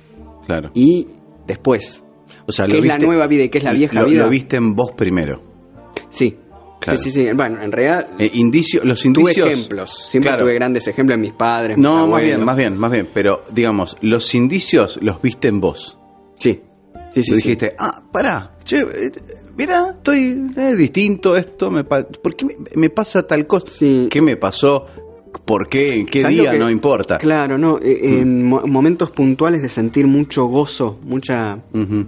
[0.47, 0.71] claro.
[0.75, 1.07] Y
[1.47, 2.05] después,
[2.47, 4.25] O sea, ¿qué lo es la nueva vida y qué es la vieja lo, vida?
[4.25, 5.41] Lo viste en vos primero.
[6.11, 6.37] sí.
[6.81, 6.99] Claro.
[6.99, 7.33] sí, sí, sí.
[7.35, 9.47] Bueno, en realidad Eh, indicio, los tuve indicios.
[9.51, 10.07] ejemplos.
[10.11, 10.45] Siempre Claro.
[10.45, 11.77] tuve grandes ejemplos en mis padres.
[11.77, 13.09] mis No, más bien, más bien, más bien.
[13.13, 15.99] Pero, digamos, los indicios los viste en vos.
[16.37, 16.63] Sí.
[17.11, 17.43] Sí, sí, Tú sí.
[17.43, 19.11] dijiste, ah, pará, che, eh,
[19.57, 20.35] mira, estoy
[20.77, 23.67] distinto, esto me ¿Por qué me, me pasa tal cosa?
[23.71, 24.09] Sí.
[24.11, 24.85] ¿Qué me pasó?
[25.45, 25.95] ¿Por qué?
[26.01, 26.53] ¿En qué ¿Sabes lo día?
[26.53, 27.17] que- No importa.
[27.17, 27.19] Mm.
[27.19, 27.79] Claro, no.
[27.79, 31.59] eh, En mo- momentos puntuales de sentir mucho gozo, mucha.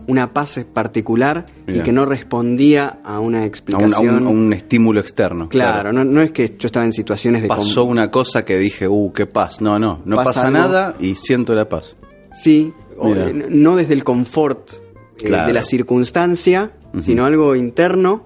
[0.07, 3.93] Una paz particular y que no respondía a una A un, explicación.
[4.15, 5.49] a un- a un estímulo externo.
[5.49, 7.49] Claro, no, no es que yo estaba en situaciones de.
[7.49, 9.61] Pasó una cosa que dije, uh, qué paz.
[9.61, 11.97] No, no, no Pasa nada y siento la paz.
[12.35, 15.47] Sí, o, eh, no desde el confort eh, Claro.
[15.49, 18.25] de la circunstancia, sino algo interno.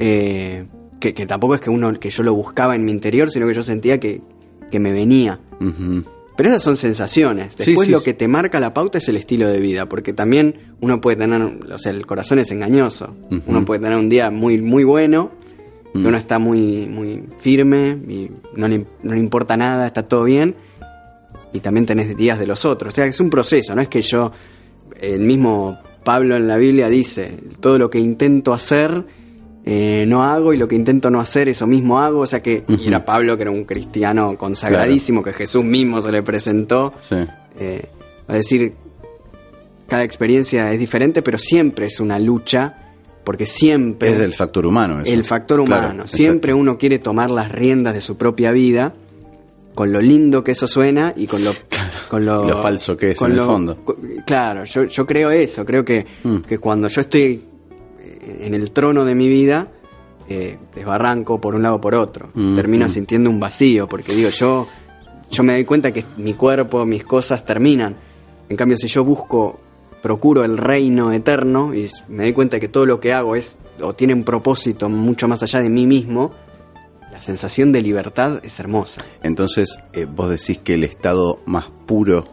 [0.00, 0.66] Eh,
[1.00, 3.54] que, que tampoco es que uno que yo lo buscaba en mi interior, sino que
[3.54, 4.20] yo sentía que,
[4.70, 5.40] que me venía.
[6.36, 7.56] Pero esas son sensaciones.
[7.56, 10.74] Después sí, lo que te marca la pauta es el estilo de vida, porque también
[10.80, 13.14] uno puede tener, o sea, el corazón es engañoso.
[13.46, 15.30] Uno puede tener un día muy muy bueno,
[15.96, 16.06] Mm.
[16.06, 20.54] uno está muy muy firme y no le, no le importa nada, está todo bien,
[21.52, 22.92] y también tenés días de los otros.
[22.92, 24.32] O sea, es un proceso, no es que yo
[25.00, 29.04] el mismo Pablo en la Biblia dice, todo lo que intento hacer
[29.68, 32.62] eh, no hago y lo que intento no hacer eso mismo hago, o sea que
[32.68, 32.84] y Ujú.
[32.88, 37.16] era Pablo que era un cristiano consagradísimo que Jesús mismo se le presentó Sí.
[37.58, 37.86] eh,
[38.28, 38.74] es decir,
[39.88, 42.92] cada experiencia es diferente, pero siempre es una lucha,
[43.24, 45.00] porque siempre Es el factor humano.
[45.02, 45.12] eso.
[45.12, 46.60] el factor Claro, humano, siempre exacto.
[46.60, 48.94] uno quiere tomar las riendas de su propia vida,
[49.74, 51.52] con lo lindo que eso suena y con lo,
[52.08, 53.76] con lo, Y lo falso que es, en el lo- fondo.
[53.84, 56.36] cu- Claro, yo, yo creo eso, creo que, Mm.
[56.38, 57.42] que cuando yo estoy
[58.26, 59.68] en el trono de mi vida,
[60.28, 62.30] eh, desbarranco por un lado o por otro.
[62.34, 62.88] Mm, Termino mm.
[62.88, 64.66] sintiendo un vacío, porque digo, yo,
[65.30, 67.96] yo me doy cuenta que mi cuerpo, mis cosas terminan.
[68.48, 69.60] En cambio, si yo busco,
[70.02, 73.94] procuro el reino eterno y me doy cuenta que todo lo que hago es o
[73.94, 76.32] tiene un propósito mucho más allá de mí mismo,
[77.12, 79.02] la sensación de libertad es hermosa.
[79.22, 82.26] Entonces, eh, vos decís que el estado más puro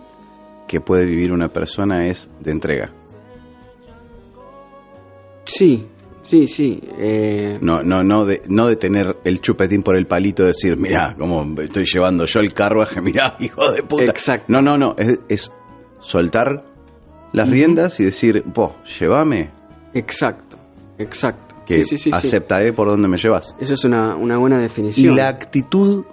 [0.67, 2.91] que puede vivir una persona es de entrega.
[5.45, 5.86] Sí,
[6.23, 6.79] sí, sí.
[6.97, 10.77] eh, No, no, no de, no de tener el chupetín por el palito, de decir,
[10.77, 14.06] mirá, cómo estoy llevando yo el carruaje, mirá, hijo de puta.
[14.06, 14.45] Exacto.
[14.47, 15.51] No, no, no, es, es
[15.99, 16.65] soltar
[17.34, 19.51] las riendas y decir, vos, llévame,
[19.95, 20.58] Exacto,
[20.97, 21.56] exacto.
[21.65, 23.56] que Sí, sí, aceptaré por donde me llevas.
[23.60, 25.15] Eso es una, una buena Y definición.
[25.15, 26.03] la actitud,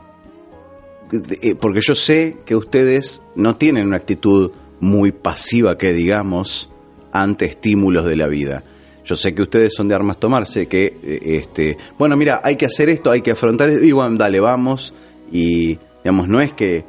[1.43, 6.71] eh, porque yo sé que ustedes no tienen una actitud muy pasiva, que digamos,
[7.13, 8.65] ante estímulos de la vida.
[9.11, 12.55] Yo sé que ustedes son de armas tomar, sé que, eh, este, bueno, mira, hay
[12.55, 14.95] que hacer esto, hay que afrontar esto, y bueno, dale, vamos.
[15.33, 16.85] Y, digamos, no es que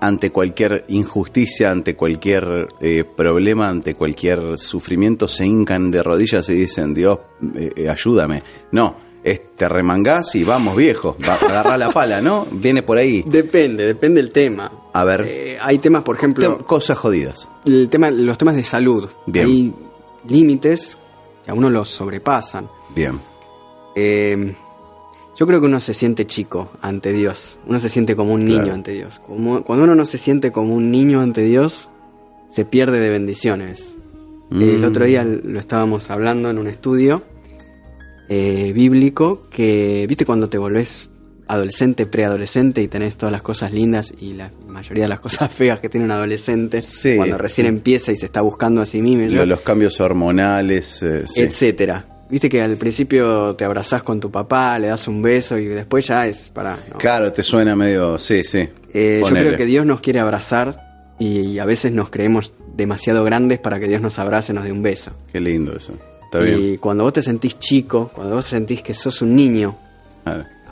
[0.00, 6.52] ante cualquier injusticia, ante cualquier eh, problema, ante cualquier sufrimiento, se hincan de rodillas y
[6.54, 7.18] dicen, Dios,
[7.56, 8.44] eh, eh, ayúdame.
[8.70, 12.46] No, es, te remangás y vamos, viejo, va- agarrá la pala, ¿no?
[12.52, 13.24] Viene por ahí.
[13.26, 14.70] Depende, depende del tema.
[14.92, 17.48] A ver, Eh, hay temas, por ejemplo, cosas jodidas.
[17.64, 19.10] el tema, los temas de salud.
[19.26, 19.46] Bien.
[19.48, 19.74] Hay
[20.28, 20.98] límites
[21.46, 22.68] que a uno los sobrepasan.
[22.94, 23.18] Bien.
[23.94, 24.54] Eh,
[25.38, 27.56] yo creo que uno se siente chico ante Dios.
[27.66, 29.20] Uno se siente como un niño ante Dios.
[29.26, 31.88] Como- cuando uno no se siente como un niño ante Dios,
[32.50, 33.94] se pierde de bendiciones.
[34.50, 34.84] El Mm.
[34.84, 37.22] otro día lo estábamos hablando en un estudio
[38.28, 41.10] eh, bíblico que, viste, cuando te volvés
[41.48, 45.80] adolescente, preadolescente y tenés todas las cosas lindas y la mayoría de las cosas feas
[45.80, 47.16] que tiene un adolescente, Sí.
[47.16, 51.24] cuando recién empieza y se está buscando a sí mismo, Lo- los cambios hormonales, eh,
[51.36, 52.04] etcétera.
[52.28, 56.08] Viste que al principio te abrazás con tu papá, le das un beso y después
[56.08, 56.76] ya es para.
[56.98, 58.68] Claro, te suena medio, sí, sí.
[58.92, 63.60] Eh, yo creo que Dios nos quiere abrazar y, a veces nos creemos demasiado grandes
[63.60, 65.12] para que Dios nos abrace y nos dé un beso.
[65.32, 65.92] Qué lindo eso.
[66.24, 66.58] Está bien.
[66.60, 69.78] Y cuando vos te sentís chico, cuando vos sentís que sos un niño,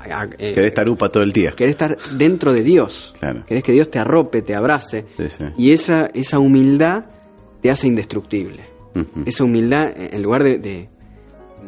[0.04, 1.52] eh, Querés estar upa todo el día.
[1.52, 3.14] querés estar dentro de Dios.
[3.18, 3.44] Claro.
[3.46, 5.06] Querés que Dios te arrope, te abrace.
[5.16, 5.44] Sí, sí.
[5.56, 7.06] Y esa, esa humildad
[7.62, 8.64] te hace indestructible.
[9.26, 10.88] Esa humildad, eh, en lugar de, de-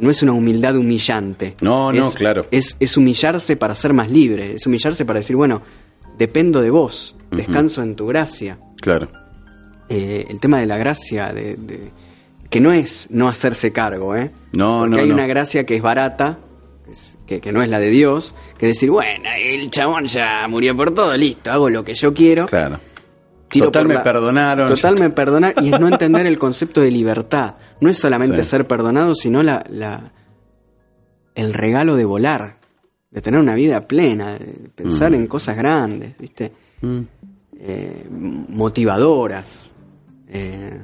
[0.00, 1.56] No es una humildad humillante.
[1.60, 2.46] No, no, claro.
[2.50, 4.52] Es, es humillarse para ser más libre.
[4.54, 5.62] Es humillarse para decir, bueno,
[6.18, 7.16] dependo de vos.
[7.32, 8.58] Descanso en tu gracia.
[8.80, 9.08] Claro.
[9.88, 11.90] Eh, el tema de la gracia, de, de-
[12.50, 14.30] que no es no hacerse cargo, ¿eh?
[14.52, 15.14] No, Porque no, hay no.
[15.14, 16.38] una gracia que es barata,
[17.26, 21.16] que no es la de Dios, que decir, bueno, el chabón ya murió por todo,
[21.16, 22.46] listo, hago lo que yo quiero.
[22.46, 22.80] Claro.
[23.48, 24.68] tiro Total me perdonaron.
[24.68, 25.64] Total me perdonaron.
[25.64, 27.54] Y es no entender el concepto de libertad.
[27.80, 28.50] No es solamente Sí.
[28.50, 30.12] ser perdonado, sino la, la-
[31.34, 32.58] el regalo de volar,
[33.10, 35.14] de tener una vida plena, de pensar Mm.
[35.14, 36.52] en cosas grandes, ¿viste?
[36.82, 37.00] Mm.
[37.58, 39.72] eh, motivadoras.
[40.28, 40.78] Eh,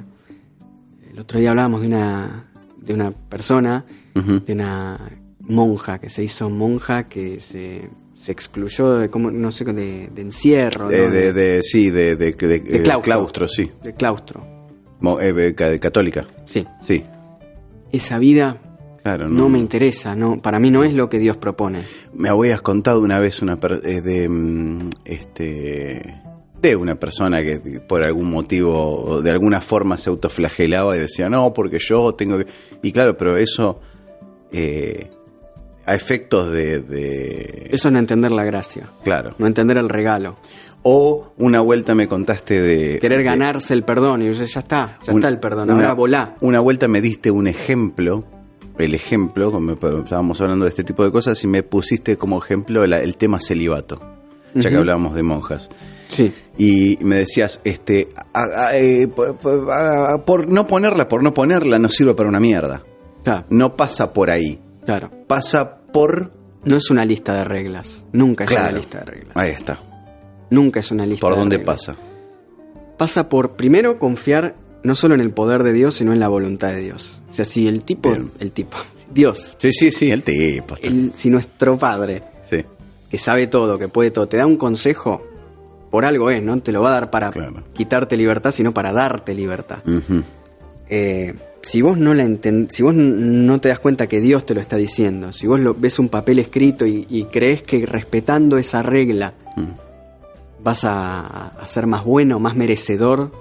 [1.11, 3.85] el otro día hablábamos de una, de una persona,
[4.15, 4.97] de una
[5.43, 10.21] monja que se hizo monja, que se, se excluyó de, como, no sé, de, de
[10.21, 11.11] encierro, De, ¿no?
[11.13, 13.47] de, de- sí, de, de, eh, claustro.
[13.47, 13.71] sí.
[13.83, 14.45] de claustro.
[14.99, 16.25] Mo- eh, eh, ca- católica.
[16.45, 16.65] Sí.
[16.81, 17.03] Sí.
[17.91, 18.57] Esa vida
[19.03, 21.81] Claro, no me interesa, no, para mí no es lo que Dios propone.
[22.13, 26.21] Me habías contado una vez una per- eh, de mm, este
[26.61, 31.53] de una persona que por algún motivo de alguna forma se autoflagelaba y decía no
[31.53, 32.45] porque yo tengo que
[32.81, 33.81] y claro pero eso
[34.53, 35.09] eh,
[35.85, 40.37] a efectos de, de- Eso es no entender la gracia, claro no entender el regalo.
[40.83, 44.97] o una vuelta me contaste de Querer de- ganarse el perdón y yo, ya está,
[45.05, 46.35] ya un- está el perdón, una- ahora volá.
[46.41, 48.23] Una vuelta me diste un ejemplo,
[48.77, 52.85] el ejemplo, como estábamos hablando de este tipo de cosas, y me pusiste como ejemplo
[52.87, 53.99] la- el tema celibato,
[54.55, 55.69] ya que hablábamos de monjas.
[56.07, 61.23] Sí, Y me decías, este, a- a- eh, por, por- a- por no ponerla, por
[61.23, 62.83] no ponerla, no sirve para una mierda.
[63.49, 64.59] No pasa por ahí.
[64.85, 65.11] Claro.
[65.27, 66.31] Pasa por.
[66.65, 68.05] No es una lista de reglas.
[68.13, 68.69] Nunca es Claro.
[68.69, 69.35] una lista de reglas.
[69.37, 69.79] Ahí está.
[70.49, 71.75] Nunca es una lista ¿Por de dónde reglas.
[71.87, 71.97] pasa?
[72.97, 76.69] Pasa por, primero, confiar no solo en el poder de Dios, sino en la voluntad
[76.69, 77.19] de Dios.
[77.29, 78.31] O sea, si el tipo, Bien.
[78.39, 78.77] el tipo,
[79.13, 80.75] Dios, Sí, sí, sí, el tipo.
[80.81, 82.63] el- si nuestro Padre, Sí,
[83.09, 85.25] que sabe todo, que puede todo, te da un consejo,
[85.91, 86.59] por algo es, ¿no?
[86.61, 87.63] Te lo va a dar para Claro.
[87.73, 89.79] quitarte libertad, sino para darte libertad.
[90.89, 94.53] Eh, si vos no la enten- si vos no te das cuenta que Dios te
[94.53, 98.57] lo está diciendo, si vos lo, ves un papel escrito y, y crees que respetando
[98.57, 100.63] esa regla Mm.
[100.63, 103.31] vas a, a ser más bueno, más merecedor,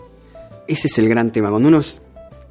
[0.69, 1.51] ese es el gran tema.
[1.51, 1.81] Cuando uno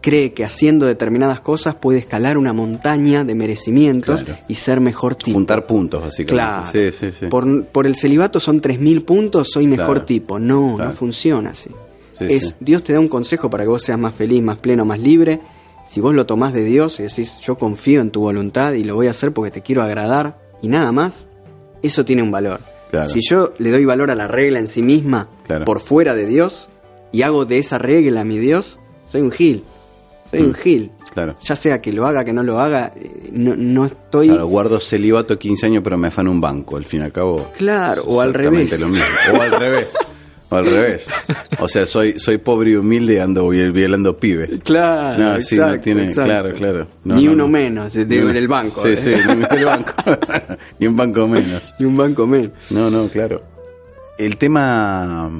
[0.01, 4.39] cree que haciendo determinadas cosas puede escalar una montaña de merecimientos Claro.
[4.47, 5.33] y ser mejor tipo.
[5.37, 6.33] Juntar puntos, básicamente.
[6.33, 6.65] Claro.
[6.71, 7.27] Sí, sí, sí.
[7.27, 10.05] Por, por el celibato son 3.000 puntos, soy mejor Claro.
[10.05, 10.39] tipo.
[10.39, 11.69] No, no funciona así.
[12.17, 12.55] Sí, es.
[12.59, 15.39] Dios te da un consejo para que vos seas más feliz, más pleno, más libre.
[15.91, 18.95] Si vos lo tomás de Dios y decís, yo confío en tu voluntad y lo
[18.95, 21.27] voy a hacer porque te quiero agradar y nada más,
[21.83, 22.61] eso tiene un valor.
[22.91, 23.09] Claro.
[23.09, 25.65] Si yo le doy valor a la regla en sí misma Claro.
[25.65, 26.69] por fuera de Dios
[27.11, 28.79] y hago de esa regla mi Dios,
[29.11, 29.65] soy un gil.
[30.29, 30.45] Soy Mm.
[30.45, 30.91] un gil.
[31.13, 31.35] Claro.
[31.43, 34.29] Ya sea que lo haga, que no lo haga, eh, no, no estoy...
[34.29, 37.49] Claro, guardo celibato 15 años, pero me afano un banco, al fin y al cabo.
[37.57, 38.79] Claro, o al revés.
[38.79, 39.05] lo mismo.
[39.37, 39.89] O al revés.
[40.51, 41.09] O al revés.
[41.59, 44.59] O sea, soy, soy pobre y humilde y ando viol- violando pibes.
[44.63, 46.29] Claro, No, sí, no exacto, tiene- exacto.
[46.29, 46.87] claro, claro.
[47.05, 47.49] No, Ni no, uno no.
[47.49, 48.81] menos de- Ni del banco.
[48.83, 48.97] Sí, eh.
[48.97, 49.93] sí, ni del banco.
[50.79, 51.73] ni un banco menos.
[51.79, 52.51] Ni un banco menos.
[52.69, 53.43] No, no, claro.
[54.17, 55.31] El tema.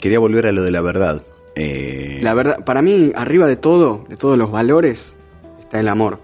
[0.00, 1.22] Quería volver a lo de la verdad.
[1.56, 5.16] Eh, La verdad, para mí, arriba de todo, de todos los valores,
[5.60, 6.20] está el amor.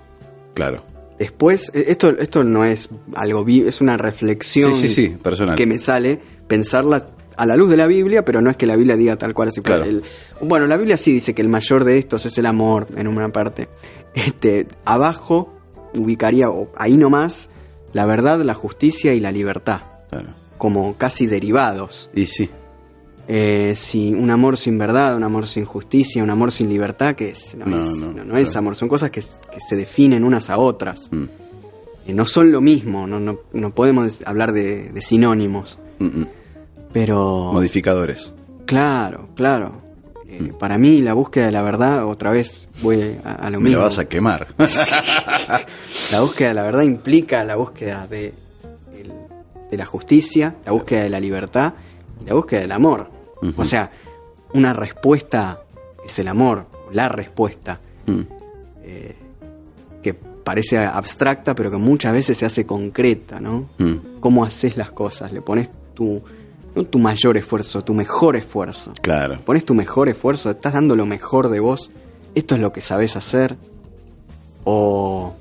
[0.54, 0.84] Claro.
[1.18, 5.56] Después, eh, esto, esto no es algo, vi- es una reflexión Sí, sí, sí, personal.
[5.56, 8.76] que me sale pensarla a la luz de la Biblia, pero no es que la
[8.76, 9.60] Biblia diga tal cual así.
[9.60, 9.84] Claro.
[9.84, 10.02] El-
[10.40, 13.28] bueno, la Biblia sí dice que el mayor de estos es el amor, en una
[13.30, 13.68] parte.
[14.14, 15.52] Este, abajo
[15.96, 17.50] ubicaría, o ahí nomás,
[17.92, 20.28] la verdad, la justicia y la libertad, Claro.
[20.58, 22.10] como casi derivados.
[22.14, 22.48] Y sí.
[23.26, 27.30] Eh, si un amor sin verdad, un amor sin justicia, un amor sin libertad, que
[27.30, 30.58] es, no, No, es, no, no- es amor, son cosas que, se definen unas a
[30.58, 31.08] otras.
[31.10, 31.24] Mm,
[32.06, 36.26] Eh, no son lo mismo, no, no, no podemos hablar de, de sinónimos, mm, mm.
[36.94, 38.32] Pero Modificadores.
[38.64, 39.82] claro, claro.
[40.26, 43.64] Eh, Para mí la búsqueda de la verdad, otra vez voy a, a lo Me
[43.64, 43.78] mismo.
[43.80, 44.46] lo vas a quemar.
[46.12, 48.32] La búsqueda de la verdad implica la búsqueda de,
[48.98, 49.12] el-
[49.70, 51.74] de la justicia, la búsqueda de la libertad
[52.20, 53.10] y la búsqueda del amor.
[53.56, 53.90] O sea,
[54.54, 55.60] una respuesta
[56.04, 58.20] es el amor, la respuesta, Mm,
[58.84, 59.14] eh,
[60.02, 63.66] que parece abstracta, pero que muchas veces se hace concreta, ¿no?
[63.78, 64.18] mm.
[64.20, 66.22] Cómo haces las cosas, le pones tu,
[66.74, 68.92] no tu mayor esfuerzo, tu mejor esfuerzo.
[69.00, 69.40] Claro.
[69.44, 71.90] Pones tu mejor esfuerzo, estás dando lo mejor de vos,
[72.34, 73.56] esto es lo que sabes hacer,
[74.64, 75.34] o,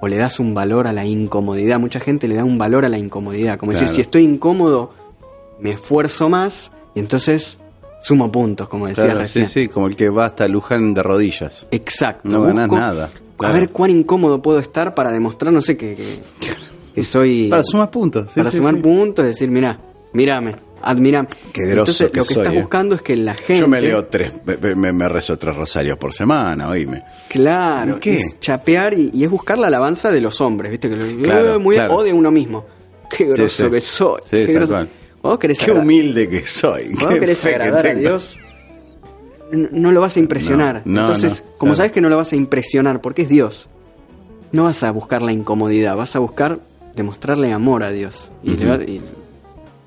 [0.00, 1.78] o le das un valor a la incomodidad.
[1.80, 3.58] Mucha gente le da un valor a la incomodidad.
[3.58, 4.92] Como decir, si estoy incómodo,
[5.58, 7.58] me esfuerzo más y entonces
[8.02, 9.46] sumo puntos, como decía Claro, recién.
[9.46, 11.66] sí, sí, como el que va hasta Luján de rodillas.
[11.70, 12.28] Exacto.
[12.28, 16.20] No Busco nada, A ver cuán incómodo puedo estar para demostrar, no sé, que, que,
[16.94, 17.48] que soy...
[17.48, 18.30] Para sumar puntos.
[18.30, 18.80] sí, para sí, sumar sí.
[18.82, 19.80] puntos, decir, mira,
[20.16, 21.28] mírame, admirame.
[21.52, 22.60] Qué groso Entonces, que lo que soy, estás eh.
[22.60, 23.58] buscando es que la gente...
[23.60, 24.32] Yo me leo tres,
[24.76, 27.02] me, rezo tres rosarios por semana, oíme.
[27.28, 28.16] Claro, ¿Y qué?
[28.16, 30.88] es chapear y, y es buscar la alabanza de los hombres, ¿viste?
[30.88, 31.94] Que lo- Claro, eh, muy claro.
[31.96, 32.64] o de uno mismo.
[33.10, 33.70] Qué grosso sí.
[33.70, 34.20] que soy.
[34.24, 34.86] Sí, qué groso.
[35.22, 36.88] Vos querés, humilde que soy.
[36.94, 37.94] vos qué querés que agradar a.
[37.94, 38.36] Dios.
[39.52, 40.82] No lo vas a impresionar.
[40.84, 41.76] No, no, Entonces, como claro.
[41.76, 43.68] sabes que no lo vas a impresionar porque es Dios,
[44.52, 46.58] no vas a buscar la incomodidad, vas a buscar
[46.96, 48.32] demostrarle amor a Dios.
[48.42, 49.00] Y, le, va- y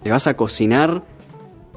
[0.04, 1.04] le vas a cocinar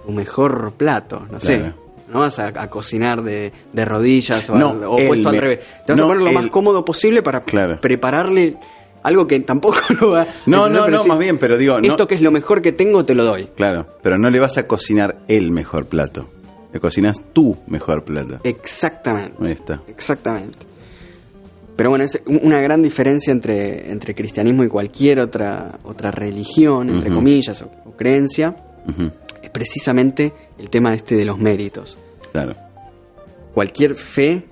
[0.05, 1.59] tu mejor plato, no sé.
[1.59, 1.75] Claro.
[2.13, 5.39] No vas a, a cocinar de, de rodillas o, No, al- o él puesto al
[5.39, 5.61] revés.
[5.87, 7.81] Te vas no, a poner lo más cómodo posible para Claro.
[7.81, 8.57] prepararle
[9.03, 10.73] algo que tampoco lo va No, ¿entendés?
[10.83, 13.05] no, no, decís, más bien, pero digo, no- Esto que es lo mejor que tengo,
[13.07, 13.49] te lo doy.
[13.57, 16.29] Claro, pero no le vas a cocinar el mejor plato.
[16.73, 18.41] Le cocinas tu mejor plato.
[18.45, 19.37] Exactamente.
[19.43, 19.81] Ahí está.
[19.89, 20.59] Exactamente.
[21.77, 27.11] Pero bueno, es una gran diferencia entre, entre cristianismo y cualquier otra, otra religión, entre
[27.11, 27.71] comillas, o,
[29.43, 31.99] es precisamente el tema este de los méritos.
[32.33, 32.55] Claro,
[33.55, 34.45] Cualquier fe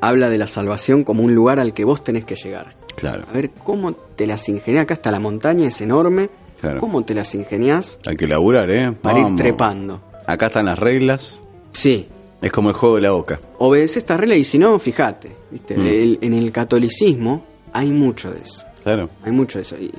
[0.00, 2.74] habla de la salvación como un lugar al que vos tenés que llegar.
[2.96, 3.24] claro.
[3.30, 4.82] A ver cómo te las ingeniás.
[4.84, 6.28] Acá está la montaña, es enorme.
[6.60, 6.80] Claro.
[6.80, 8.92] ¿Cómo te las ingeniás Hay que laburar, ¿eh?
[8.92, 10.00] para ir trepando?
[10.26, 11.42] Acá están las reglas.
[11.72, 12.08] Sí,
[12.42, 13.40] Es como el juego de la boca.
[13.58, 15.30] obedece esta regla y si no, fíjate.
[15.50, 15.76] ¿viste?
[15.76, 15.86] Mm.
[15.86, 18.64] El- en el catolicismo hay mucho de eso.
[18.82, 19.08] Claro.
[19.24, 19.76] Hay mucho de eso.
[19.76, 19.90] Y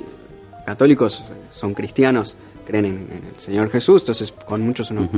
[0.66, 2.36] católicos son cristianos,
[2.68, 5.10] creen en, en el Señor Jesús, entonces con muchos no,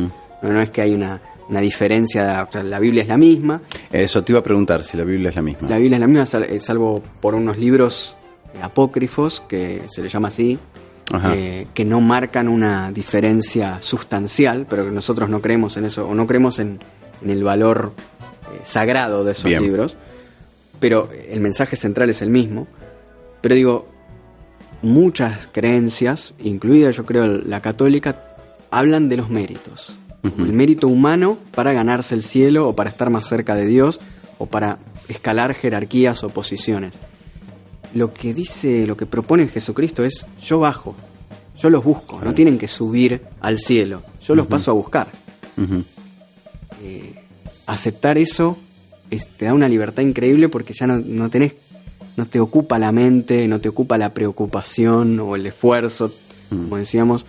[0.41, 4.23] no es que hay una, una diferencia, o sea, la Biblia es la misma, Eso
[4.23, 5.67] te iba a preguntar si la Biblia es la misma.
[5.67, 8.15] la Biblia es la misma, eh, salvo por unos libros
[8.53, 10.57] eh, apócrifos, que se le llama así,
[11.33, 16.13] eh, que no marcan una diferencia sustancial, pero que nosotros no creemos en eso, o
[16.13, 16.79] no creemos en,
[17.23, 17.93] en el valor
[18.53, 19.63] eh, sagrado de esos Bien.
[19.63, 19.97] libros,
[20.79, 22.67] pero el mensaje central es el mismo.
[23.41, 23.87] Pero digo,
[24.81, 28.23] muchas creencias, incluida yo creo la católica,
[28.71, 29.97] hablan de los méritos.
[30.23, 34.01] El mérito humano para ganarse el cielo o para estar más cerca de Dios
[34.37, 36.91] o para escalar jerarquías o posiciones.
[37.93, 40.95] Lo que dice, lo que propone Jesucristo es yo bajo,
[41.57, 45.07] yo los busco, no tienen que subir al cielo, yo los paso a buscar.
[46.83, 47.15] Eh,
[47.65, 48.57] aceptar eso
[49.09, 51.53] es- te da una libertad increíble porque ya no, no tenés,
[52.19, 56.11] no te ocupa la mente, no te ocupa la preocupación o el esfuerzo,
[56.51, 56.63] Mm.
[56.63, 57.25] como decíamos,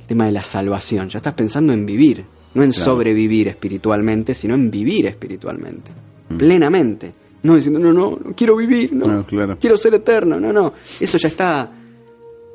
[0.00, 1.08] el tema de la salvación.
[1.08, 2.84] Ya estás pensando en vivir, no en Claro.
[2.84, 5.90] sobrevivir espiritualmente, sino en vivir espiritualmente,
[6.30, 6.36] Mm.
[6.36, 7.12] plenamente.
[7.42, 9.58] No diciendo, no, no, no quiero vivir, no, No, claro.
[9.60, 10.72] quiero ser eterno, no, no.
[10.98, 11.70] Eso ya está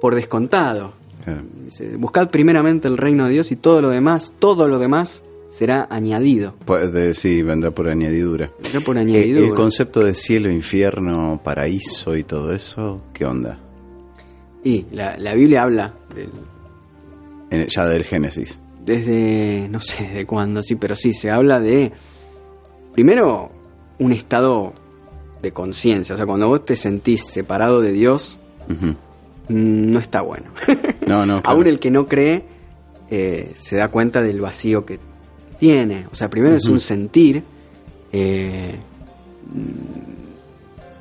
[0.02, 0.94] por descontado.
[1.24, 1.44] Claro.
[2.00, 6.54] Buscad primeramente el reino de Dios y todo lo demás, todo lo demás será añadido.
[6.66, 8.52] Puede, sí, vendrá por añadidura.
[8.72, 9.48] Ya por Eh, añadidura.
[9.48, 13.60] el concepto de cielo, infierno, paraíso y todo eso, ¿qué onda?
[14.64, 16.30] Y la, la Biblia habla del-
[17.50, 18.60] En- ya del Génesis.
[18.86, 21.92] desde, no sé de cuándo, sí, pero sí, se habla de,
[22.94, 23.52] primero,
[24.00, 24.74] un estado
[25.42, 26.14] de conciencia.
[26.16, 28.92] O sea, cuando vos te sentís separado de Dios, mm,
[29.92, 30.46] no está bueno.
[31.08, 31.42] No, no.
[31.42, 31.58] claro.
[31.58, 32.44] Aún el que no cree
[33.10, 35.00] eh, se da cuenta del vacío que
[35.60, 36.06] tiene.
[36.12, 37.44] O sea, primero es un sentir
[38.12, 38.80] eh,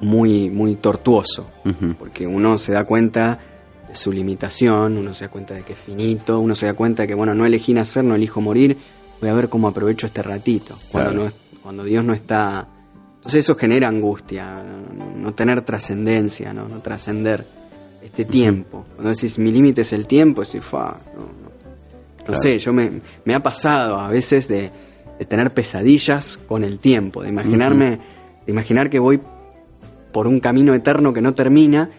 [0.01, 1.47] muy, muy tortuoso.
[1.99, 3.38] Porque uno se da cuenta
[3.88, 7.03] de su limitación, uno se da cuenta de que es finito, uno se da cuenta
[7.03, 8.77] de que, bueno, no elegí nacer, no elijo morir,
[9.21, 10.79] voy a ver cómo aprovecho este ratito.
[10.90, 11.25] Cuando, Claro.
[11.27, 12.66] no cuando Dios no está...
[13.16, 14.62] Entonces eso genera angustia,
[14.97, 17.44] no, no tener trascendencia, no, no trascender
[18.03, 18.87] este tiempo.
[18.94, 21.38] Cuando decís mi límite es el tiempo, decís, fa, no,
[22.32, 22.34] no.
[22.34, 22.42] Claro.
[22.42, 22.90] sé, yo me,
[23.24, 24.70] me ha pasado a veces de,
[25.18, 27.98] de tener pesadillas con el tiempo, de imaginarme,
[28.46, 29.20] de imaginar que voy
[30.12, 31.90] por un camino eterno que no termina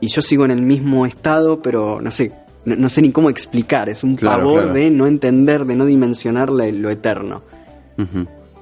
[0.00, 2.32] y yo sigo en el mismo estado, pero no sé,
[2.64, 4.74] no, no sé ni cómo explicar, es un Claro, pavor claro.
[4.74, 7.42] de no entender, de no dimensionar la- lo eterno.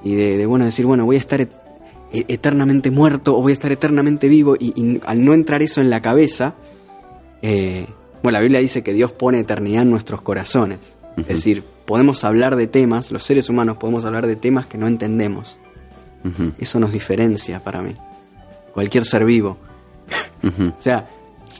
[0.03, 1.51] Y de, de, bueno, decir, bueno, voy a estar et-
[2.11, 5.81] e- eternamente muerto o voy a estar eternamente vivo y, y al no entrar eso
[5.81, 6.53] en la cabeza,
[7.41, 7.87] eh,
[8.21, 10.95] bueno, la Biblia dice que Dios pone eternidad en nuestros corazones.
[11.17, 14.87] Es decir, podemos hablar de temas, los seres humanos podemos hablar de temas que no
[14.87, 15.59] entendemos.
[16.57, 17.95] Eso nos diferencia para mí.
[18.73, 19.57] Cualquier ser vivo.
[20.43, 21.09] O sea,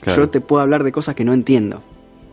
[0.00, 0.22] Claro.
[0.24, 1.80] yo te puedo hablar de cosas que no entiendo.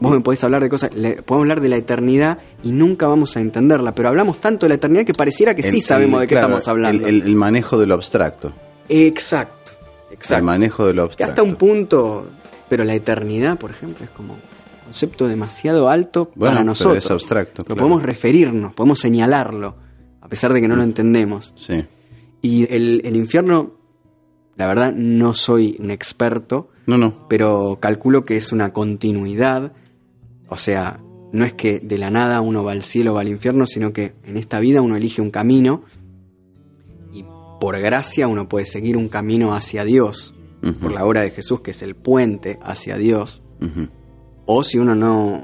[0.02, 3.38] Vos me podés hablar de cosas, le- podemos hablar de la eternidad y nunca vamos
[3.38, 6.28] a entenderla, pero hablamos tanto de la eternidad que pareciera que sí sabemos el- de
[6.28, 7.08] qué claro, estamos hablando.
[7.08, 8.52] El, manejo de lo abstracto.
[8.90, 9.72] Exacto,
[10.12, 10.40] Exacto.
[10.40, 11.32] El manejo de lo Que abstracto.
[11.34, 12.28] hasta un punto,
[12.68, 14.36] pero la eternidad, por ejemplo, es como
[14.92, 17.06] concepto demasiado alto Bueno, para pero nosotros.
[17.06, 17.80] es abstracto, Lo claro.
[17.80, 19.76] podemos referirnos, podemos señalarlo,
[20.22, 21.54] a pesar de que no lo entendemos.
[21.56, 21.86] Sí.
[22.42, 23.74] Y el, el infierno,
[24.56, 27.28] la verdad, no soy un experto, No, no.
[27.30, 29.74] pero calculo que es una continuidad.
[30.50, 31.00] O sea,
[31.32, 33.94] no es que de la nada uno va al cielo o va al infierno, sino
[33.94, 35.84] que en esta vida uno elige un camino
[37.14, 37.24] y
[37.60, 40.36] por gracia uno puede seguir un camino hacia Dios,
[40.82, 43.42] por la obra de Jesús, que es el puente hacia Dios.
[43.62, 43.88] Ujú.
[44.46, 45.42] O si uno no,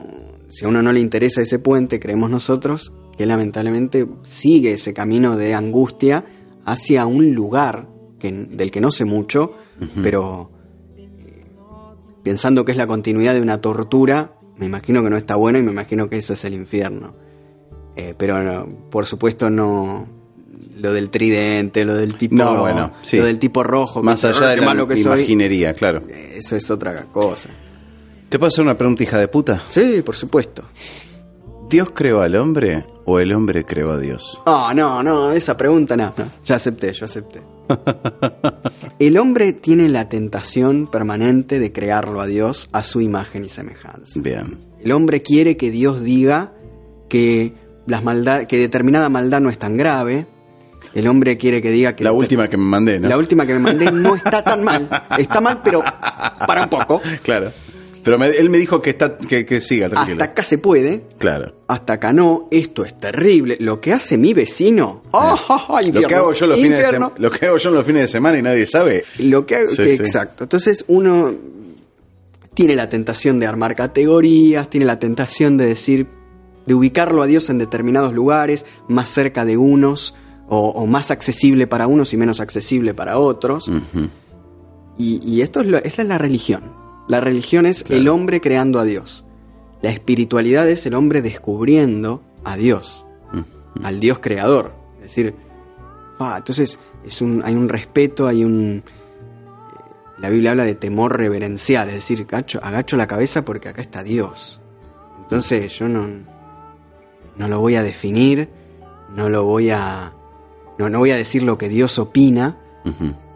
[0.49, 5.35] si a uno no le interesa ese puente, creemos nosotros que lamentablemente sigue ese camino
[5.37, 6.25] de angustia
[6.65, 7.87] hacia un lugar
[8.19, 9.53] que, del que no sé mucho,
[10.03, 10.51] pero
[10.97, 11.45] eh,
[12.23, 15.63] pensando que es la continuidad de una tortura, me imagino que no está bueno y
[15.63, 17.13] me imagino que eso es el infierno.
[17.95, 20.07] Eh, pero no, por supuesto no
[20.79, 23.17] lo del tridente, lo del tipo, No, bueno, sí.
[23.17, 26.03] lo del tipo rojo, Más allá "Ah, de la malo que soy", imaginería, claro.
[26.09, 27.49] eh, eso es otra cosa.
[28.29, 29.61] ¿Te puedo hacer una pregunta, hija de puta?
[29.69, 30.63] Sí, por supuesto.
[31.69, 34.41] ¿Dios creó al hombre o el hombre creó a Dios?
[34.45, 36.25] Oh, no, no, esa pregunta no, no.
[36.45, 37.41] Ya acepté, yo acepté.
[38.99, 44.19] El hombre tiene la tentación permanente de crearlo a Dios a su imagen y semejanza.
[44.21, 44.59] Bien.
[44.81, 46.53] El hombre quiere que Dios diga
[47.09, 47.53] que
[47.85, 50.27] las maldad, que determinada maldad no es tan grave.
[50.93, 53.09] El hombre quiere que diga que La última que me mandé, ¿no?
[53.09, 54.87] la última que me mandé no está tan mal.
[55.17, 55.81] Está mal, pero
[56.47, 57.01] para un poco.
[57.23, 57.51] Claro.
[58.07, 60.15] Pero me- él me dijo que está que, que siga, tranquilo.
[60.21, 61.03] Hasta acá se puede.
[61.19, 61.53] Claro.
[61.67, 63.57] Hasta acá no, esto es terrible.
[63.59, 65.03] Lo que hace mi vecino.
[65.11, 67.85] ¡Oh, oh, oh, Lo que hago yo los fines de lo que hago yo los
[67.85, 69.03] fines de semana y nadie sabe.
[69.19, 69.95] Lo que hago, Sí, que- sí.
[70.03, 70.45] exacto.
[70.45, 71.33] Entonces uno
[72.53, 76.07] tiene la tentación de armar categorías, tiene la tentación de decir,
[76.65, 80.15] de ubicarlo a Dios en determinados lugares, más cerca de unos,
[80.49, 83.69] o, o más accesible para unos y menos accesible para otros.
[84.97, 86.86] Y, y esto es lo- esa es la religión.
[87.07, 88.01] La religión es Claro.
[88.01, 89.23] el hombre creando a Dios.
[89.81, 93.05] La espiritualidad es el hombre descubriendo a Dios,
[93.83, 94.73] al Dios creador.
[94.97, 95.35] Es decir,
[96.19, 98.83] ah, entonces es un, hay un respeto, hay un...
[98.85, 99.81] eh,
[100.17, 104.03] La Biblia habla de temor reverencial, es decir, agacho, agacho la cabeza porque acá está
[104.03, 104.59] Dios.
[105.21, 106.07] Entonces yo no,
[107.37, 108.49] no lo voy a definir,
[109.15, 110.13] no lo voy a...
[110.79, 112.57] No, no voy a decir lo que Dios opina,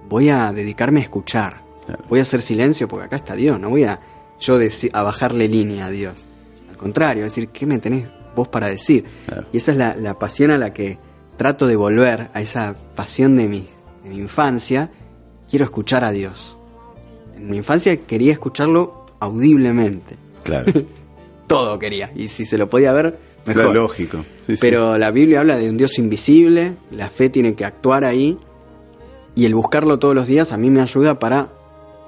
[0.09, 1.63] voy a dedicarme a escuchar.
[1.85, 2.03] Claro.
[2.09, 3.59] Voy a hacer silencio porque acá está Dios.
[3.59, 3.99] No voy a
[4.39, 4.57] yo
[4.93, 6.25] a bajarle línea a Dios.
[6.69, 9.05] Al contrario, es decir, ¿qué me tenés vos para decir?
[9.27, 9.47] Claro.
[9.53, 10.97] Y esa es la, la pasión a la que
[11.37, 13.67] trato de volver, a esa pasión de mi,
[14.03, 14.91] de mi infancia.
[15.49, 16.57] Quiero escuchar a Dios.
[17.35, 20.17] En mi infancia quería escucharlo audiblemente.
[20.43, 20.71] Claro.
[21.47, 22.11] Todo quería.
[22.15, 23.63] Y si se lo podía ver, mejor.
[23.63, 24.25] Claro, lógico.
[24.45, 24.61] Sí, sí.
[24.61, 28.39] Pero la Biblia habla de un Dios invisible, la fe tiene que actuar ahí
[29.35, 31.49] y el buscarlo todos los días a mí me ayuda para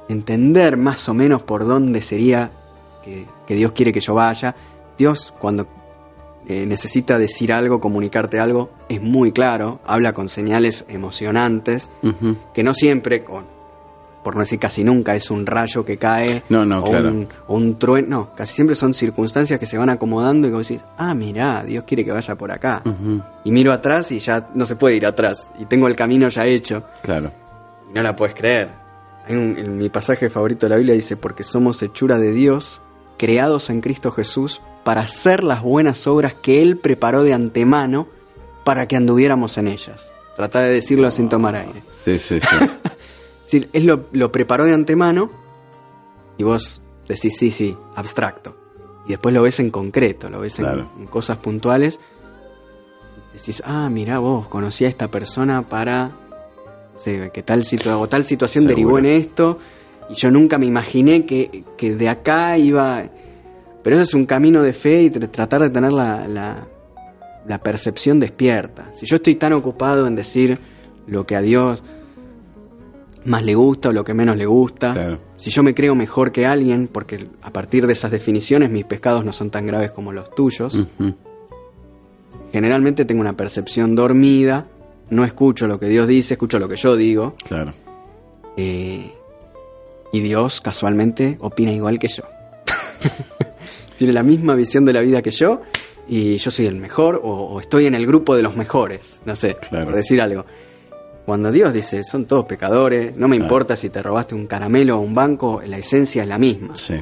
[0.10, 2.52] entender más o menos por dónde sería
[3.04, 4.56] que, que Dios quiere que yo vaya.
[4.98, 5.68] Dios cuando
[6.48, 11.90] eh, necesita decir algo, comunicarte algo, es muy claro, habla con señales emocionantes,
[12.54, 13.46] que no siempre, con,
[14.24, 17.10] por no decir casi nunca, es un rayo que cae No, no, o, claro.
[17.10, 20.68] un, o un trueno, no, casi siempre son circunstancias que se van acomodando y vos
[20.68, 22.84] decís, ah, mirá, Dios quiere que vaya por acá.
[23.46, 26.46] Y miro atrás y ya no se puede ir atrás, y tengo el camino ya
[26.46, 27.32] hecho, Claro.
[27.90, 28.83] y no la puedes creer.
[29.30, 32.82] Un- en mi pasaje favorito de la Biblia dice, porque somos hechura de Dios,
[33.18, 38.08] creados en Cristo Jesús, para hacer las buenas obras que Él preparó de antemano
[38.66, 40.12] para que anduviéramos en ellas.
[40.36, 41.84] Trata de decirlo sin tomar aire.
[42.04, 42.48] Sí, sí, sí.
[43.46, 45.30] Es decir, Él lo, lo preparó de antemano
[46.38, 48.58] y vos decís, sí, sí, abstracto.
[49.06, 50.90] Y después lo ves en concreto, lo ves en- Claro.
[50.98, 52.00] en, cosas puntuales.
[53.34, 56.12] Decís, ah, mirá vos, conocí a esta persona para
[56.96, 57.64] sé, que tal,
[58.10, 58.76] tal situación Seguro.
[58.76, 59.60] derivó en esto.
[60.10, 63.04] Y yo nunca me imaginé que, que de acá iba...
[63.84, 66.68] Pero eso es un camino de fe y tr- tratar de tener la, la,
[67.48, 68.90] la percepción despierta.
[68.94, 70.58] Si yo estoy tan ocupado en decir
[71.08, 71.84] lo que a Dios
[73.26, 75.20] más le gusta o lo que menos le gusta, Claro.
[75.38, 79.24] si yo me creo mejor que alguien, porque a partir de esas definiciones mis pecados
[79.26, 80.86] no son tan graves como los tuyos,
[82.52, 84.68] generalmente tengo una percepción dormida,
[85.10, 87.74] no escucho lo que Dios dice, escucho lo que yo digo, Claro.
[88.58, 89.12] eh,
[90.12, 92.24] y Dios casualmente opina igual que yo.
[93.98, 95.62] Tiene la misma visión de la vida que yo
[96.08, 99.36] y yo soy el mejor o, o estoy en el grupo de los mejores, no
[99.36, 99.86] sé, Claro.
[99.86, 100.46] por decir algo.
[101.26, 103.46] Cuando Dios dice, son todos pecadores, no me Claro.
[103.46, 106.76] importa si te robaste un caramelo o un banco, la esencia es la misma.
[106.76, 106.96] Sí.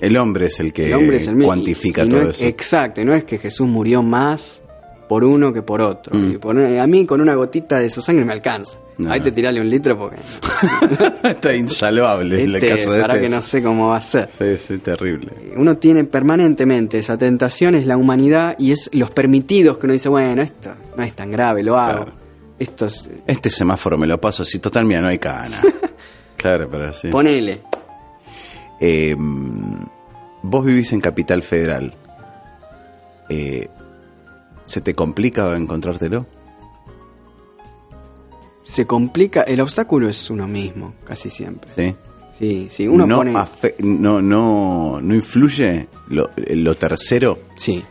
[0.00, 1.46] El hombre es el que El hombre es el mismo.
[1.48, 2.46] cuantifica Y- y no todo es- eso.
[2.46, 4.62] Exacto, y no es que Jesús murió más
[5.08, 6.16] por uno que por otro.
[6.18, 6.32] Mm.
[6.32, 8.78] Y por- a mí con una gotita de su sangre me alcanza.
[8.98, 9.10] No.
[9.10, 10.18] Ahí te tirale un litro porque
[11.24, 14.00] Está insalvable el este, caso de para este que es- no sé cómo va a
[14.00, 14.28] ser.
[14.38, 15.32] Sí, sí, terrible.
[15.56, 20.08] Uno tiene permanentemente esa tentación, es la humanidad y es los permitidos que uno dice,
[20.08, 22.04] bueno, esto no es tan grave, lo hago.
[22.04, 22.12] Claro.
[22.58, 25.60] Esto es, Este semáforo me lo paso, si total, mira, no hay cana.
[26.36, 27.08] claro, pero así.
[27.08, 27.60] ponele.
[28.80, 31.92] Eh, vos vivís en Capital Federal.
[33.28, 33.68] Eh,
[34.64, 36.26] ¿Se te complica encontrártelo?
[38.64, 41.70] Se complica, el obstáculo es uno mismo, casi siempre.
[41.74, 41.94] Sí.
[42.38, 43.32] Sí, sí, uno no, pone...
[43.34, 47.38] afe- no, no, no influye lo, lo tercero.
[47.56, 47.84] Sí,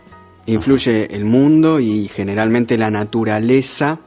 [0.47, 3.99] influye el mundo y generalmente la naturaleza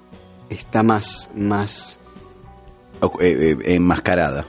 [0.51, 2.01] está más, más...
[3.01, 4.45] eh, eh, enmascarada.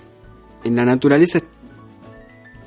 [0.64, 1.40] En la naturaleza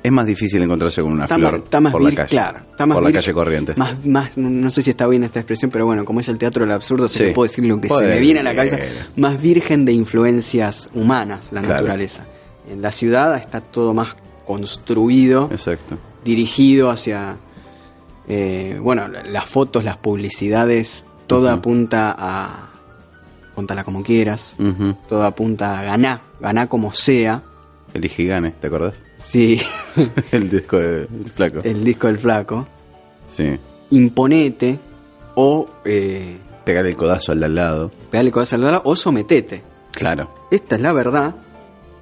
[0.01, 2.29] Es más difícil encontrarse con una está flor más, está más por la calle.
[2.29, 3.73] claro, está más por la calle corriente.
[3.75, 6.63] Más, más, no sé si está bien esta expresión, pero bueno, como es el teatro
[6.63, 8.77] del absurdo, se le puede decir lo que se me viene a la cabeza.
[9.17, 11.75] Más virgen de influencias humanas, la Claro.
[11.75, 12.23] naturaleza.
[12.71, 15.97] En la ciudad está todo más construido, Exacto.
[16.23, 17.35] dirigido hacia,
[18.27, 22.69] eh, bueno, la- las fotos, las publicidades, todo apunta a,
[23.55, 24.55] contala como quieras,
[25.09, 27.43] todo apunta a ganar, ganar como sea.
[27.93, 28.95] Elige y gane, ¿te acordás?
[29.17, 29.59] Sí,
[30.31, 31.59] El disco de- del flaco.
[31.63, 32.67] el disco del flaco.
[33.29, 33.59] Sí.
[33.91, 34.79] Imponete
[35.35, 37.91] o eh, Pegarle el codazo al de al lado.
[38.11, 39.63] pegale cosas al dólar o sometete.
[39.91, 40.29] Claro.
[40.51, 41.35] Esta es la verdad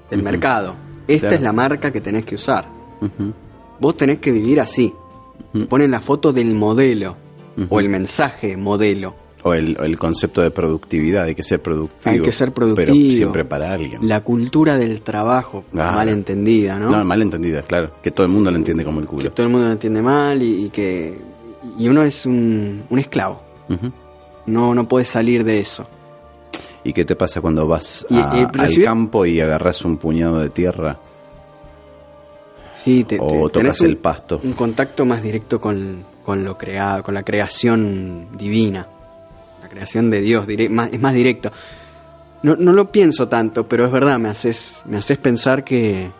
[0.10, 0.76] del mercado.
[1.08, 1.36] Esta Claro.
[1.36, 2.68] es la marca que tenés que usar.
[3.80, 4.94] Vos tenés que vivir así.
[5.70, 7.16] Ponen la foto del modelo
[7.70, 9.16] o el mensaje modelo.
[9.44, 12.12] O el, el concepto de productividad, hay que ser productivo.
[12.16, 13.12] Hay que ser Pero productivo.
[13.14, 14.06] siempre para alguien.
[14.08, 15.96] La cultura del trabajo, Claro.
[15.96, 16.90] mal entendida, ¿no?
[16.90, 17.92] No, mal entendida, claro.
[18.02, 19.32] Que todo el mundo lo entiende como el que culo.
[19.32, 21.18] todo el mundo lo entiende mal y, y que
[21.78, 23.42] y uno es un, un esclavo.
[24.46, 25.88] No, no puede salir de eso.
[26.84, 30.40] ¿Y qué te pasa cuando vas Y, a- eh, al campo y agarras un puñado
[30.40, 30.98] de tierra
[32.76, 34.40] Sí, te, o te- tocas tenés un, el pasto?
[34.44, 38.88] un contacto más directo con, con lo creado, con la creación divina, la
[39.78, 41.52] creación de Dios, más- es más directo.
[42.44, 46.12] No, no lo pienso tanto, pero es verdad, me haces, me haces pensar que,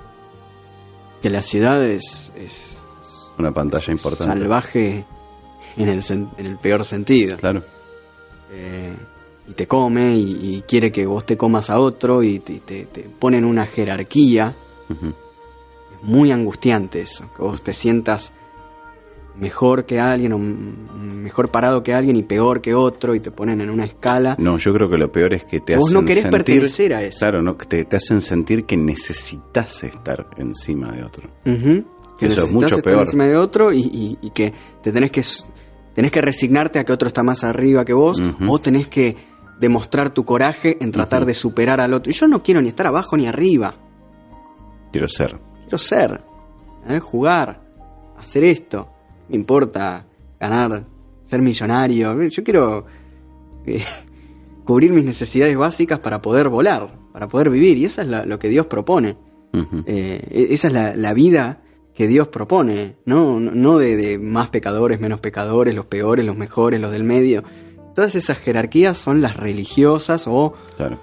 [1.22, 2.78] que la ciudad es, es
[3.38, 4.38] Una pantalla importante.
[4.38, 5.06] salvaje
[5.76, 7.38] en el, sen- en el peor sentido.
[7.38, 7.64] Claro.
[8.52, 8.96] Eh,
[9.48, 12.86] y te come y, y quiere que vos te comas a otro y te, te,
[12.86, 14.56] te ponen una jerarquía.
[14.90, 18.34] Es muy angustiante eso, que vos te sientas
[19.40, 23.62] mejor que alguien o mejor parado que alguien y peor que otro y te ponen
[23.62, 24.36] en una escala.
[24.40, 26.32] No, yo creo que lo peor es que te Vos hacen no querés sentir...
[26.46, 27.20] pertenecer a eso.
[27.20, 31.30] Claro, no, que te, te hacen sentir que necesitas estar encima de otro.
[31.46, 31.86] Ujú.
[32.18, 33.02] Que Eso es necesitas mucho estar peor.
[33.04, 35.22] encima de otro y, y- y que te tenés que
[35.94, 38.52] tenés que resignarte a que otro está más arriba que vos Ujú.
[38.52, 39.16] o tenés que
[39.60, 42.12] demostrar tu coraje en tratar de superar al otro.
[42.12, 43.76] Y yo no quiero ni estar abajo ni arriba.
[44.92, 45.40] Quiero ser.
[45.64, 46.22] Quiero ser,
[46.90, 47.00] ¿eh?
[47.00, 47.62] jugar,
[48.18, 48.90] hacer esto.
[49.30, 50.06] Me importa
[50.40, 50.84] ganar,
[51.26, 52.22] ser millonario.
[52.24, 52.86] Yo quiero
[53.66, 53.84] eh,
[54.66, 57.78] cubrir mis necesidades básicas para poder volar, para poder vivir.
[57.78, 59.18] Y eso es la- lo que Dios propone.
[59.86, 61.62] Eh, e- esa es la, la vida
[61.96, 66.38] que Dios propone, no, no, no de, de más pecadores, menos pecadores, los peores, los
[66.38, 67.44] mejores, los del medio.
[67.96, 71.00] Todas esas jerarquías son las religiosas o Claro.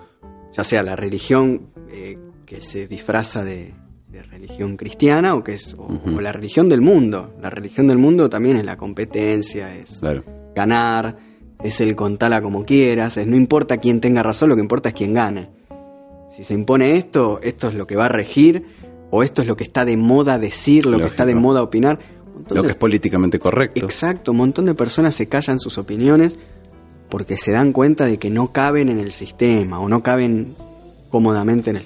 [0.52, 2.16] ya sea la religión eh,
[2.46, 3.74] que se disfraza de,
[4.14, 5.88] de religión cristiana o que es o,
[6.20, 7.34] la religión del mundo.
[7.42, 10.22] La religión del mundo también es la competencia, es Claro.
[10.54, 11.16] ganar,
[11.62, 14.94] es el contala como quieras, es no importa quién tenga razón, lo que importa es
[14.94, 15.50] quién gane.
[16.36, 18.64] Si se impone esto, esto es lo que va a regir,
[19.10, 21.98] o esto es lo que está de moda decir, lo que está de moda opinar.
[22.50, 23.84] Lo de- que es políticamente correcto.
[23.84, 26.38] Exacto, un montón de personas se callan sus opiniones
[27.08, 30.54] porque se dan cuenta de que no caben en el sistema o no caben
[31.10, 31.84] cómodamente en el,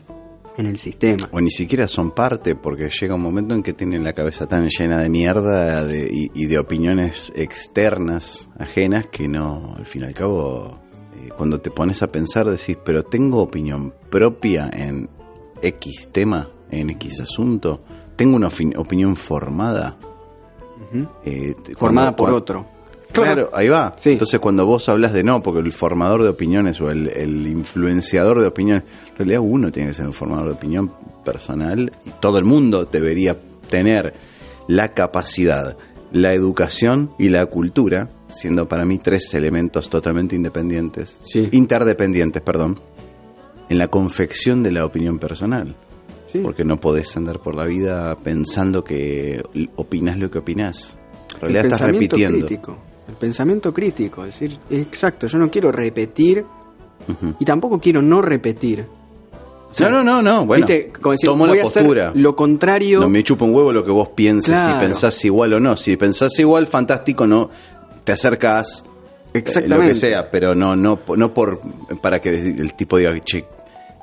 [0.58, 1.28] en el sistema.
[1.32, 4.68] O ni siquiera son parte, porque llega un momento en que tienen la cabeza tan
[4.68, 10.04] llena de mierda de- y, y de opiniones externas, ajenas, que no, al fin y
[10.06, 10.78] al cabo,
[11.14, 15.08] eh, cuando te pones a pensar, decís, pero tengo opinión propia en
[15.62, 17.82] X tema, en X asunto,
[18.16, 19.96] tengo una opinión formada.
[21.24, 22.66] Eh, Formada cuando- por otro.
[23.12, 23.94] Claro, ahí va.
[23.96, 24.10] Sí.
[24.12, 28.40] Entonces cuando vos hablas de no, porque el formador de opiniones o el, el influenciador
[28.40, 30.92] de opiniones, en realidad uno tiene que ser un formador de opinión
[31.24, 33.36] personal y todo el mundo debería
[33.68, 34.14] tener
[34.68, 35.76] la capacidad,
[36.12, 41.48] la educación y la cultura, siendo para mí tres elementos totalmente independientes, Sí.
[41.52, 42.78] interdependientes, perdón,
[43.70, 45.74] en la confección de la opinión personal.
[46.30, 46.40] Sí.
[46.40, 49.42] Porque no podés andar por la vida pensando que
[49.76, 50.98] opinas lo que opinás.
[51.30, 52.46] En El realidad estás repitiendo.
[52.46, 52.78] crítico.
[53.08, 56.44] El pensamiento crítico, es decir, exacto, yo no quiero repetir
[57.38, 58.84] y tampoco quiero no repetir.
[59.70, 60.46] O sea, no, no, no, no.
[60.46, 60.92] Bueno, ¿viste?
[61.00, 62.12] Como decir, tomo voy la a hacer postura.
[62.14, 63.00] lo contrario.
[63.00, 64.74] No me chupa un huevo lo que vos pienses, Claro.
[64.74, 65.76] si pensás igual o no.
[65.76, 67.50] Si pensás igual, fantástico, no
[68.04, 68.84] te acercas
[69.34, 69.82] eh, Exactamente.
[69.84, 71.60] lo que sea, pero no no no por
[72.00, 73.44] para que el tipo diga, che,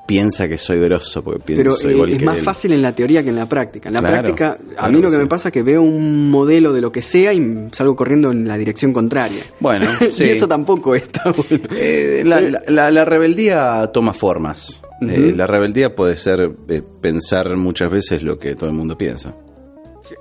[0.06, 2.44] piensa que soy grosso porque pienso Pero eh, igual es que más él.
[2.44, 3.90] fácil en la teoría que en la práctica.
[3.90, 6.30] En la Claro, práctica, a claro mí lo que me pasa es que veo un
[6.30, 9.42] modelo de lo que sea y salgo corriendo en la dirección contraria.
[9.60, 10.26] Bueno, sí.
[10.26, 11.68] y eso tampoco está bueno.
[11.76, 14.82] Eh, la, la- la- la rebeldía toma formas.
[15.02, 19.36] Eh, la rebeldía puede ser eh, pensar muchas veces lo que todo el mundo piensa.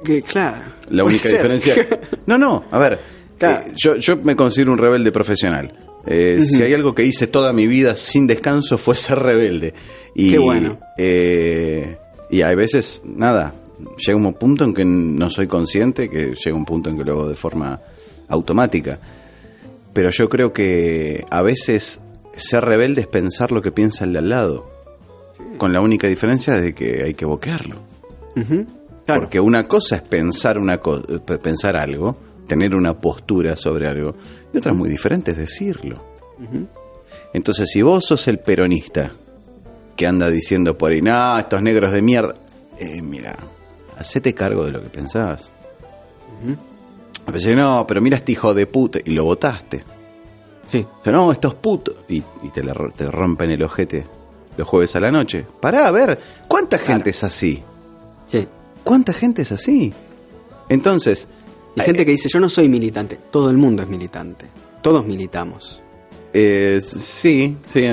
[0.03, 0.63] Que, claro.
[0.89, 1.33] La única ser.
[1.33, 1.75] diferencia.
[2.27, 2.99] No, no, a ver.
[3.39, 3.65] Claro.
[3.77, 5.77] yo, yo me considero un rebelde profesional.
[6.07, 9.75] Eh, Si hay algo que hice toda mi vida sin descanso fue ser rebelde.
[10.15, 10.79] Y, Qué bueno.
[10.99, 11.97] eh,
[12.31, 13.55] y hay veces, nada,
[13.99, 17.13] llega un punto en que no soy consciente, que llega un punto en que lo
[17.13, 17.81] hago de forma
[18.29, 18.99] automática.
[19.93, 22.01] Pero yo creo que a veces
[22.37, 24.71] ser rebelde es pensar lo que piensa el de al lado.
[25.59, 27.77] Con la única diferencia de que hay que boquearlo.
[28.35, 29.21] Claro.
[29.21, 31.03] Porque una cosa es pensar una co-
[31.43, 34.15] pensar algo, tener una postura sobre algo,
[34.53, 36.03] y otra muy diferente es decirlo.
[37.33, 39.11] Entonces, si vos sos el peronista
[39.97, 42.35] que anda diciendo por ahí, no, estos negros de mierda,
[42.79, 43.37] eh, mira,
[43.99, 45.51] hacete cargo de lo que pensás.
[47.27, 49.83] A veces, no, pero mira este hijo de puta, y lo votaste.
[50.67, 50.85] Sí.
[51.01, 54.07] O sea, no, estos putos, y, y te, la ro- te rompen el ojete
[54.57, 55.45] los jueves a la noche.
[55.61, 56.19] Pará, a ver,
[56.49, 57.63] ¿cuánta gente es así?
[58.27, 58.47] Sí.
[58.85, 59.93] ¿Cuánta gente es así?
[60.69, 61.29] Entonces,
[61.77, 63.19] Y gente que dice, yo no soy militante.
[63.31, 64.47] Todo el mundo es militante.
[64.83, 65.81] Todos militamos.
[66.33, 67.87] eh, sí, sí,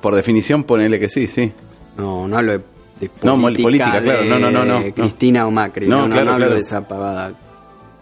[0.00, 1.52] por definición ponele que sí, sí.
[1.96, 2.58] No, no hablo de,
[3.00, 4.24] de No, política, claro.
[4.28, 4.94] No, no, no, no, de no.
[4.94, 5.86] Cristina o Macri.
[5.86, 6.54] No, No, no, claro, no hablo claro.
[6.56, 7.32] de esa pavada.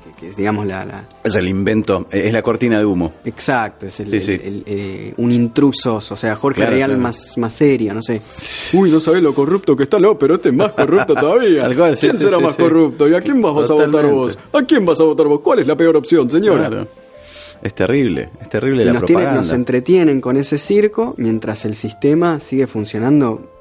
[0.05, 3.15] Que, que es, digamos, la, la- Es el invento, es la cortina de humo.
[3.25, 4.33] Exacto, es el, Sí, sí.
[4.35, 7.03] el- el, eh, un intruso, o sea, Jorge Claro, Real claro.
[7.03, 8.21] más, más serio, no sé.
[8.75, 11.63] Uy, no sabés lo corrupto que está, no, pero este es más corrupto todavía.
[11.63, 12.63] Tal cual, sí, ¿Quién sí, será sí, más sí.
[12.63, 13.09] corrupto?
[13.09, 14.39] ¿Y a quién vas a votar vos?
[14.53, 15.41] ¿A quién vas a votar vos?
[15.41, 16.69] ¿Cuál es la peor opción, señora?
[16.69, 16.89] Claro.
[17.63, 19.41] Es terrible, es terrible Y la nos, tiene- propaganda.
[19.43, 23.54] nos entretienen con ese circo mientras el sistema sigue funcionando,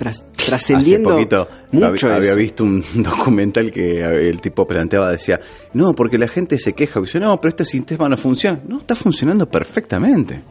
[0.00, 5.38] tras- trascendiendo Hace poquito mucho hab- había visto un documental que el tipo planteaba, decía,
[5.74, 8.60] no, porque la gente se queja, dice, no, pero este sistema no funciona.
[8.66, 10.42] No, está funcionando perfectamente.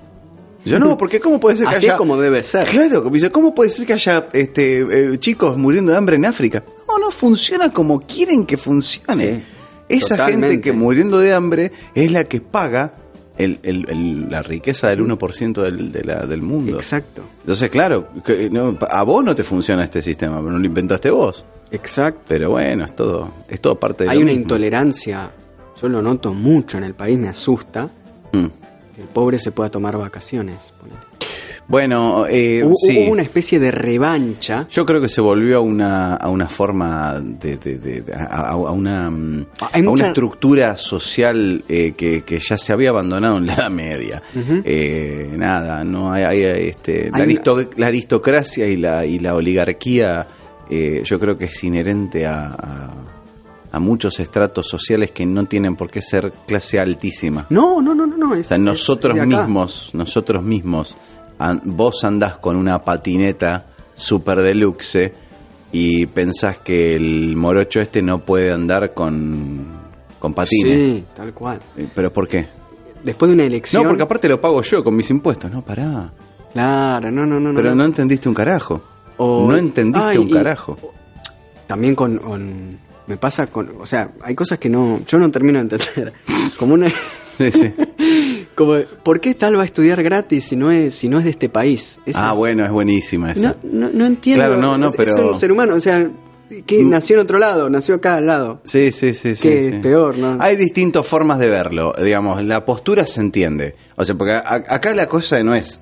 [0.65, 1.93] Yo no, porque ¿cómo puede ser que Así haya...
[1.93, 2.67] es como debe ser.
[2.67, 4.81] Claro, ¿cómo puede ser que haya este,
[5.13, 6.63] eh, chicos muriendo de hambre en África?
[6.87, 9.37] No, no funciona como quieren que funcione.
[9.37, 9.43] Sí,
[9.87, 10.47] Esa totalmente.
[10.49, 12.93] gente que muriendo de hambre es la que paga
[13.39, 16.77] el- el- el- la riqueza del 1% del, de la- del mundo.
[16.77, 20.65] Exacto, Entonces, claro, que no, a vos no te funciona este sistema, pero no lo
[20.65, 21.43] inventaste vos.
[21.71, 22.21] exacto.
[22.27, 24.43] Pero bueno, es todo, es todo parte de Hay lo una mismo.
[24.43, 25.31] intolerancia,
[25.81, 27.89] yo lo noto mucho en el país, me asusta.
[28.31, 28.45] Mm.
[28.95, 30.73] que El pobre se pueda tomar vacaciones.
[30.79, 30.99] ponele.
[31.69, 32.97] Bueno, eh, Hubo, sí.
[33.03, 34.67] hubo una especie de revancha.
[34.71, 38.55] Yo creo que se volvió a una, a una forma de, de- de- de- a,
[38.55, 43.53] una, a mucha- una estructura social eh, que, que ya se había abandonado en la
[43.53, 44.21] Edad Media.
[44.35, 50.27] Eh, nada, no hay, hay, este, la, una- la aristocracia y la, y la oligarquía
[50.71, 52.89] eh, yo creo que es inherente a, a-
[53.71, 57.45] a muchos estratos sociales que no tienen por qué ser clase altísima.
[57.51, 58.33] No, no, no, no, no.
[58.33, 60.97] Es, O sea, nosotros mismos, nosotros mismos,
[61.39, 63.65] an- vos andás con una patineta
[63.95, 65.11] super deluxe
[65.71, 69.65] y pensás que el morocho este no puede andar con,
[70.19, 70.73] con patines.
[70.73, 71.59] Sí, tal cual.
[71.77, 72.45] Eh, ¿Pero por qué?
[73.03, 73.83] Después de una elección.
[73.83, 75.49] No, porque aparte lo pago yo con mis impuestos.
[75.51, 76.11] No, pará.
[76.53, 77.53] Claro, no, no, no.
[77.55, 78.81] Pero no entendiste un carajo.
[79.17, 80.77] O- no entendiste Ay, un y- carajo.
[81.67, 82.77] También con, con-
[83.07, 83.71] Me pasa con.
[83.79, 84.99] O sea, hay cosas que no.
[85.07, 86.13] Yo no termino de entender.
[86.57, 86.89] Como una.
[87.29, 87.71] Sí, sí.
[88.59, 91.29] Como, ¿Por qué tal va a estudiar gratis si no es, si no es de
[91.29, 91.97] este país?
[92.13, 93.55] Ah, es- bueno, es buenísima esa.
[93.63, 94.43] No, no, no entiendo.
[94.43, 96.09] Claro, no, no, Es- pero- Es un ser humano, o sea,
[96.65, 96.89] que Mm.
[96.89, 98.59] nació en otro lado, nació acá al lado.
[98.65, 99.47] Sí, sí, sí, sí.
[99.47, 99.69] Que sí.
[99.75, 100.35] es peor, ¿no?
[100.41, 103.75] Hay distintas formas de verlo, digamos, la postura se entiende.
[103.95, 105.79] O sea, porque a- acá la cosa no es...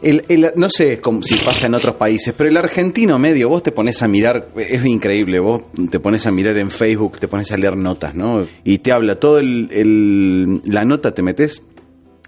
[0.00, 3.62] El, el- no sé cómo- si pasa en otros países, pero el argentino medio, vos
[3.64, 7.50] te pones a mirar, es increíble, vos te pones a mirar en Facebook, te pones
[7.50, 8.46] a leer notas, ¿no?
[8.62, 11.62] Y te habla todo el, el- la nota, te metes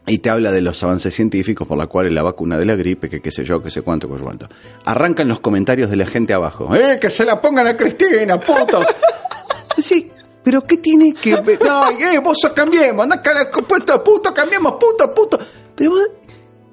[0.06, 3.08] y te habla de los avances científicos por la cual la vacuna de la gripe,
[3.08, 4.48] que qué sé yo, que sé cuánto, que sé cuánto.
[4.84, 6.74] Arrancan los comentarios de la gente abajo.
[6.74, 8.84] ¡Eh, que se la pongan a Cristina, putos!
[9.78, 10.10] sí,
[10.42, 11.58] pero ¿qué tiene que ver?
[11.64, 15.38] No, eh, vos sos cambiemos, anda acá, puto, puto, cambiemos, puto, puto.
[15.76, 16.00] Pero vos,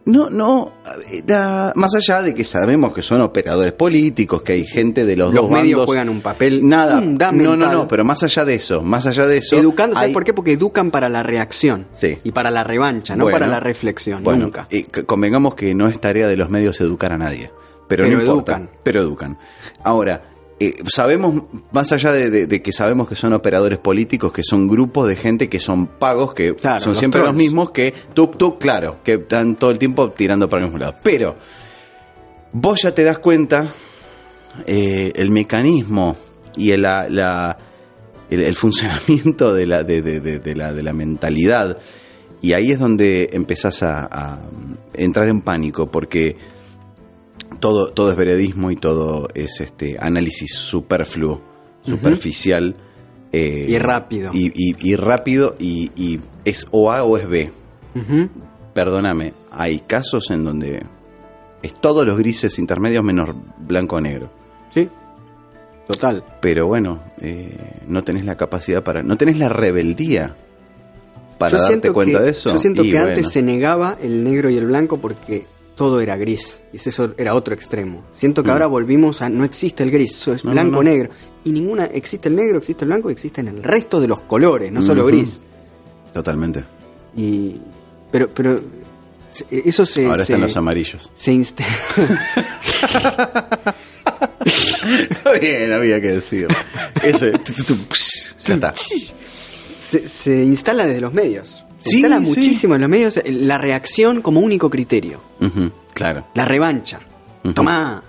[0.07, 0.71] No, no,
[1.25, 5.33] da- más allá de que sabemos que son operadores políticos, que hay gente de los,
[5.33, 7.37] Los dos medios bandos, juegan un papel nada, fundamental.
[7.37, 10.13] no, no, no, pero más allá de eso, más allá de eso, Educando, ¿sabes hay-
[10.13, 10.33] por qué?
[10.33, 12.17] Porque educan para la reacción Sí.
[12.23, 14.67] y para la revancha, no Bueno, para la reflexión, Bueno, nunca.
[14.69, 17.51] c- convengamos que no es tarea de los medios educar a nadie,
[17.87, 18.69] pero, Pero no importa, educan.
[18.83, 19.37] pero educan.
[19.83, 20.21] Ahora,
[20.59, 24.67] eh, sabemos, más allá de, de- de que sabemos que son operadores políticos, que son
[24.67, 28.37] grupos de gente que son pagos, que Claro, son los siempre los mismos, que tuk
[28.37, 30.95] tuk, claro, que están todo el tiempo tirando para el mismo lado.
[31.03, 31.35] Pero
[32.53, 33.67] vos ya te das cuenta
[34.65, 36.15] eh, el mecanismo
[36.55, 37.57] y el, la, la-
[38.29, 41.77] el, el funcionamiento de la, de, de- de- de la, de la mentalidad.
[42.41, 44.39] Y ahí es donde empezás a, a
[44.93, 46.35] entrar en pánico, porque
[47.59, 51.41] todo, todo es veredismo y todo es este análisis superfluo,
[51.83, 52.75] superficial.
[53.31, 54.31] eh, Y rápido.
[54.33, 57.51] Y, y- y rápido, y, y es o A o es B.
[58.73, 60.83] Perdóname, hay casos en donde
[61.63, 63.29] es todos los grises intermedios menos
[63.59, 64.29] blanco o negro.
[64.69, 64.87] Sí,
[65.87, 66.23] total.
[66.41, 69.01] Pero bueno, eh, no tenés la capacidad para.
[69.01, 70.35] No tenés la rebeldía
[71.39, 72.51] para Yo darte cuenta que- de eso.
[72.51, 75.45] Yo siento Y que bueno, antes se negaba el negro y el blanco porque
[75.77, 76.59] todo era gris.
[76.73, 78.03] Y eso era otro extremo.
[78.11, 78.51] Siento que Mm.
[78.51, 80.83] ahora volvimos a no existe el gris, eso es No, blanco no.
[80.83, 81.09] negro.
[81.45, 84.69] Y ninguna, existe el negro, existe el blanco, existe en el resto de los colores,
[84.73, 85.39] no solo gris.
[86.13, 86.65] Totalmente.
[87.15, 87.55] Y
[88.11, 88.59] pero pero
[89.51, 91.09] eso se Ahora se, están los amarillos.
[91.13, 91.63] se insta-
[95.09, 96.55] Está bien, había que decirlo.
[97.03, 97.31] Ese.
[98.45, 98.73] ya está.
[99.79, 101.63] se, se instala desde los medios.
[101.79, 102.29] Se Sí, instala sí.
[102.29, 105.21] muchísimo en los medios eh, la reacción como único criterio.
[105.93, 106.27] Claro.
[106.33, 106.99] La revancha.
[107.53, 108.03] Tomá.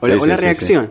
[0.00, 0.90] O la, Sí, o sí, la sí, reacción.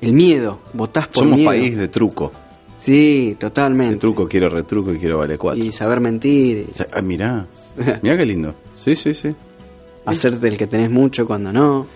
[0.00, 0.60] El miedo.
[0.72, 1.50] Votás por Somos miedo.
[1.50, 2.32] país de truco.
[2.80, 3.96] Sí, De totalmente.
[3.96, 5.62] truco, quiero retruco y quiero vale cuatro.
[5.62, 6.68] Y saber mentir.
[6.92, 7.46] Ah, mirá.
[8.02, 8.54] Mirá qué lindo.
[8.82, 9.34] Sí, sí, sí.
[10.04, 11.86] Hacerte el que tenés mucho cuando no.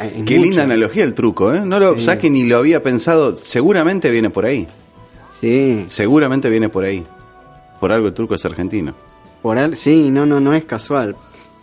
[0.00, 0.48] Eh, eh, Qué mucho.
[0.48, 1.60] linda analogía el truco, ¿eh?
[1.64, 2.30] No lo, Sí.
[2.30, 3.36] ni lo había pensado.
[3.36, 4.66] Seguramente viene por ahí.
[5.40, 5.84] Sí.
[5.88, 7.04] Seguramente viene por ahí.
[7.80, 8.94] Por algo el truco es argentino.
[9.42, 11.16] Por al- sí, no, no, no es casual.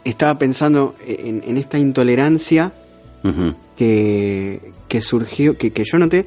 [0.04, 2.72] Estaba pensando en, en esta intolerancia
[3.76, 6.26] que, que surgió, que, que yo noté,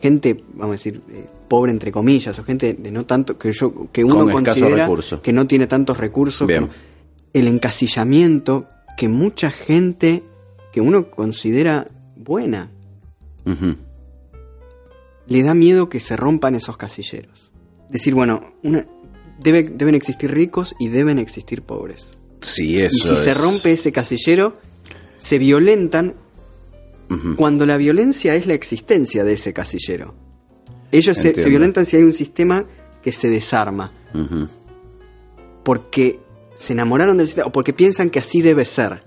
[0.00, 3.88] gente, vamos a decir, eh, pobre entre comillas, o gente de no tanto, que yo,
[3.92, 4.88] que uno Con considera
[5.22, 6.68] que no tiene tantos recursos, Bien.
[7.32, 8.66] el encasillamiento
[8.96, 10.22] que mucha gente
[10.72, 12.70] que uno considera buena,
[15.26, 17.52] le da miedo que se rompan esos casilleros.
[17.88, 18.86] Decir, bueno, una,
[19.42, 22.18] debe, deben existir ricos y deben existir pobres.
[22.40, 23.14] Sí, eso.
[23.14, 24.58] y si se rompe ese casillero,
[25.16, 26.14] se violentan
[27.36, 30.14] cuando la violencia es la existencia de ese casillero.
[30.90, 32.66] Ellos se, violentan si hay un sistema
[33.02, 33.92] que se desarma,
[35.62, 36.20] porque
[36.54, 39.02] se enamoraron del sistema o porque piensan que así debe ser.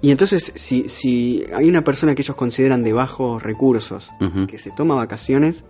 [0.00, 4.10] Y entonces, si, si hay una persona que ellos consideran de bajos recursos,
[4.48, 5.64] que se toma vacaciones,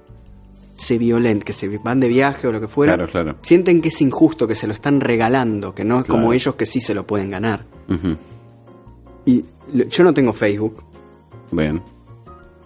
[0.77, 3.37] se violenta, que se van de viaje o lo que fuera, Claro, claro.
[3.43, 6.67] sienten que es injusto, que se lo están regalando, que no es como ellos que
[6.67, 7.65] sí se lo pueden ganar.
[9.25, 9.45] Y
[9.89, 10.85] yo no tengo Facebook,
[11.51, 11.83] Bien.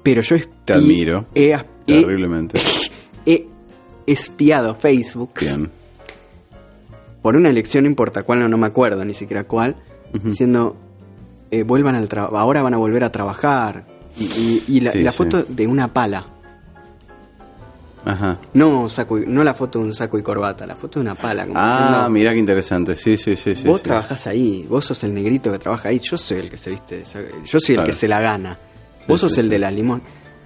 [0.02, 1.24] pero yo Te admiro.
[1.34, 1.56] He,
[1.86, 2.60] Terriblemente.
[3.26, 3.46] he
[4.06, 5.70] espiado Facebook Bien.
[7.22, 9.76] por una elección, no importa cuál, no, no me acuerdo ni siquiera cuál,
[10.14, 10.28] Ujú.
[10.30, 10.76] diciendo,
[11.50, 13.86] eh, vuelvan al trabajo, ahora van a volver a trabajar.
[14.18, 15.18] Y, y- y la, Sí, la sí.
[15.18, 16.26] foto de una pala,
[18.04, 18.38] Ajá.
[18.54, 21.14] no, saco y- no la foto de un saco y corbata, la foto de una
[21.14, 21.46] pala.
[21.46, 22.96] Como Ah, mirá qué interesante.
[22.96, 23.54] Sí, sí, sí.
[23.54, 23.84] sí vos sí.
[23.84, 27.02] trabajás ahí, vos sos el negrito que trabaja ahí, yo soy el que se viste,
[27.44, 28.56] yo soy el que se la gana,
[29.06, 29.50] vos Sí, sos sí, el sí.
[29.50, 30.02] de la limón.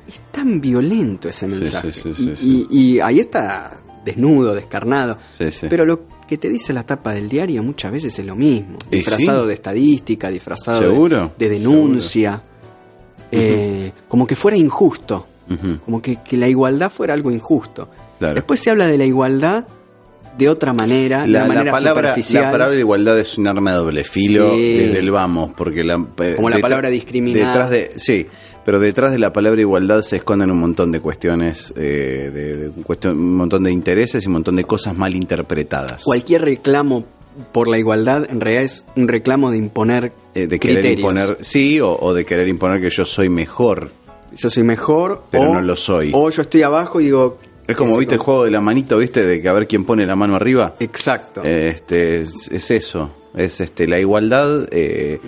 [0.06, 1.92] Es tan violento ese Sí, mensaje.
[1.92, 2.66] sí, sí, sí, y, sí.
[2.70, 5.16] y- y ahí está desnudo, descarnado.
[5.38, 5.66] Sí, sí.
[5.70, 8.76] Pero lo que te dice la tapa del diario muchas veces es lo mismo.
[8.90, 9.48] Disfrazado sí.
[9.48, 12.42] de estadística, disfrazado de- Seguro, de, denuncia.
[13.32, 15.26] eh, como que fuera injusto.
[15.84, 17.88] Como que, que la igualdad fuera algo injusto.
[18.18, 18.34] Claro.
[18.34, 19.66] Después se habla de la igualdad
[20.38, 22.44] de otra manera, de La, la manera palabra, superficial.
[22.44, 24.74] la palabra igualdad es un arma de doble filo Sí.
[24.74, 27.46] desde el vamos, porque la, eh, Como la palabra discriminar.
[27.46, 28.26] Detrás de, sí,
[28.64, 32.70] pero detrás de la palabra igualdad se esconden un montón de cuestiones, eh, de, de
[32.82, 36.02] cuestión- un montón de intereses y un montón de cosas mal interpretadas.
[36.02, 37.04] Cualquier reclamo
[37.52, 40.98] por la igualdad en realidad es un reclamo de imponer Eh, de querer criterios.
[41.00, 43.90] imponer, sí, o, o de querer imponer que yo soy mejor.
[44.36, 46.10] Yo soy mejor, Pero o, no lo soy.
[46.14, 47.38] O yo estoy abajo y digo.
[47.66, 50.04] Es como, viste, el juego de la manito, viste, de que a ver quién pone
[50.04, 50.74] la mano arriba.
[50.80, 51.42] Exacto.
[51.42, 55.18] Este, es, es eso, es este la igualdad eh,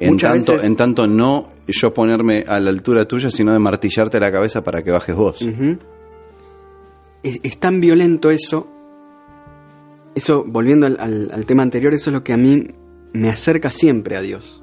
[0.00, 3.60] en, Muchas tanto, veces- en tanto no yo ponerme a la altura tuya, sino de
[3.60, 5.38] martillarte la cabeza para que bajes vos.
[7.22, 8.66] Es, es tan violento eso
[10.16, 12.68] eso, volviendo al, al- al tema anterior, eso es lo que a mí
[13.12, 14.62] me acerca siempre a Dios.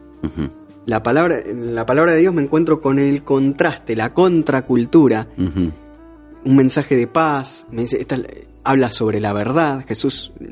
[0.85, 6.55] La palabra, en la palabra de Dios me encuentro con el contraste, la contracultura, un
[6.55, 8.17] mensaje de paz, me dice, esta-
[8.63, 10.45] habla sobre la verdad, Jesús mm,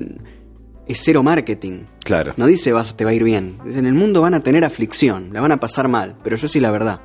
[0.88, 1.84] es cero marketing.
[2.04, 2.34] Claro.
[2.38, 3.58] No dice vas, te va a ir bien.
[3.66, 6.60] En el mundo van a tener aflicción, la van a pasar mal, pero yo sí
[6.60, 7.00] la verdad.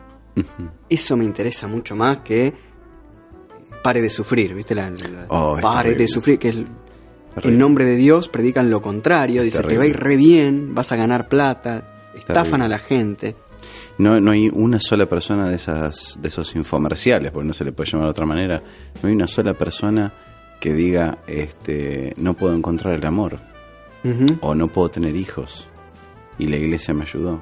[0.88, 2.52] Eso me interesa mucho más que
[3.82, 4.74] pare de sufrir, ¿viste?
[4.74, 6.66] La, la- Oh, es pare de sufrir, que el,
[7.34, 7.52] Terrible.
[7.54, 10.74] en nombre de Dios predican lo contrario, Es dice, te va a ir re bien,
[10.74, 13.36] vas a ganar plata, estafan a la gente.
[13.98, 17.72] No, no hay una sola persona de esas de esos infomerciales, porque no se le
[17.72, 18.62] puede llamar de otra manera.
[19.02, 20.12] No hay una sola persona
[20.60, 23.38] que diga, este, no puedo encontrar el amor
[24.40, 25.68] o no puedo tener hijos
[26.38, 27.40] y la iglesia me ayudó.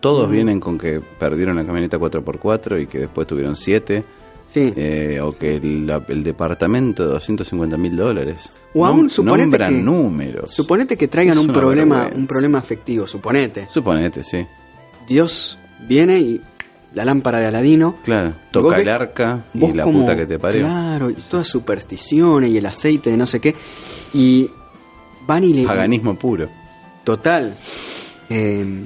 [0.00, 4.04] Todos vienen con que perdieron la camioneta 4x4 y que después tuvieron 7,
[4.46, 4.72] Sí.
[4.76, 8.48] eh, o que el, la- el departamento de 250 mil dólares.
[8.74, 10.52] O aún suponete que- números.
[10.52, 12.18] Suponete que traigan Es un problema, vergüenza.
[12.20, 13.68] un problema afectivo, suponete.
[13.68, 14.46] Suponete, sí.
[15.06, 16.40] Dios viene y
[16.94, 17.96] la lámpara de Aladino.
[18.02, 18.32] Claro.
[18.50, 20.62] Toca el arca y la como- puta que te parió.
[20.62, 23.54] Claro, y todas supersticiones y el aceite de no sé qué.
[24.14, 24.48] Y
[25.26, 25.64] van y le.
[25.66, 26.48] Paganismo puro.
[27.04, 27.56] Total.
[28.30, 28.84] Eh,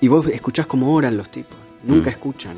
[0.00, 1.56] y vos escuchás cómo oran los tipos.
[1.84, 2.12] Nunca Mm.
[2.12, 2.56] escuchan.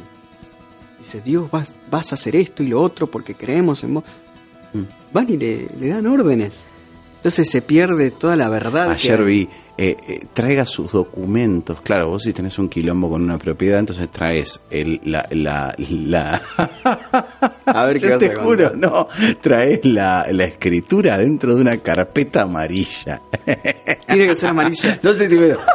[1.01, 4.05] Dice, Dios, vas, vas a hacer esto y lo otro porque creemos en vos.
[4.73, 4.83] Mm.
[5.13, 6.67] Van y le, le dan órdenes.
[7.17, 8.87] Entonces se pierde toda la verdad.
[8.89, 9.27] que Ayer hay.
[9.27, 11.81] vi, eh, eh, traiga sus documentos.
[11.81, 16.43] Claro, vos si tenés un quilombo con una propiedad, entonces traes el, la, la, la...
[17.65, 19.09] A ver qué Yo vas te a juro, no,
[19.41, 23.23] traes la, la escritura dentro de una carpeta amarilla.
[24.07, 24.93] Tiene que ser amarilla.
[24.95, 25.31] Entonces,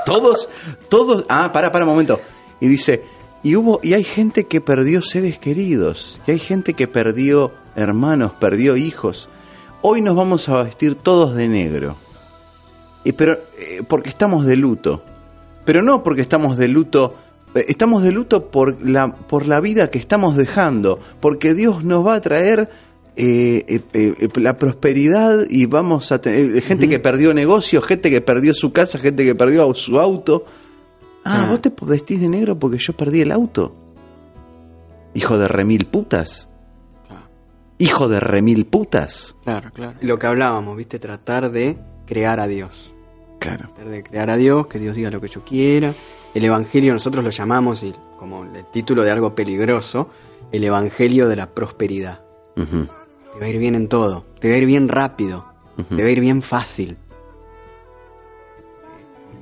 [0.06, 0.50] todos,
[0.90, 2.20] todos, ah, para, para un momento.
[2.60, 3.04] Y dice,
[3.46, 8.32] y hubo, y hay gente que perdió seres queridos, y hay gente que perdió hermanos,
[8.40, 9.30] perdió hijos.
[9.84, 11.96] Hoy nos vamos a vestir todos de negro.
[13.04, 15.04] Y pero, eh, porque estamos de luto.
[15.64, 17.14] Pero no porque estamos de luto,
[17.54, 22.04] eh, estamos de luto por la, por la vida que estamos dejando, porque Dios nos
[22.04, 22.68] va a traer
[23.18, 28.20] eh, eh, eh, la prosperidad y vamos a tener gente que perdió negocios, gente que
[28.20, 30.46] perdió su casa, gente que perdió su auto.
[31.26, 31.50] Ah, Ah.
[31.50, 33.74] vos te vestís de negro porque yo perdí el auto.
[35.16, 36.48] Hijo de remil putas.
[37.08, 37.24] Claro.
[37.80, 39.36] Hijo de remil putas.
[39.44, 39.98] Claro, claro.
[40.02, 41.00] Lo que hablábamos, ¿viste?
[41.00, 42.94] Tratar de crear a Dios.
[43.40, 43.70] Claro.
[43.74, 45.94] Tratar de crear a Dios, que Dios diga lo que yo quiera.
[46.34, 50.10] El Evangelio nosotros lo llamamos, y como el título de algo peligroso,
[50.52, 52.22] el Evangelio de la prosperidad.
[52.58, 52.86] Ujú.
[53.34, 54.26] Te va a ir bien en todo.
[54.40, 55.46] Te va a ir bien rápido.
[55.78, 55.96] Ujú.
[55.96, 56.98] Te va a ir bien fácil.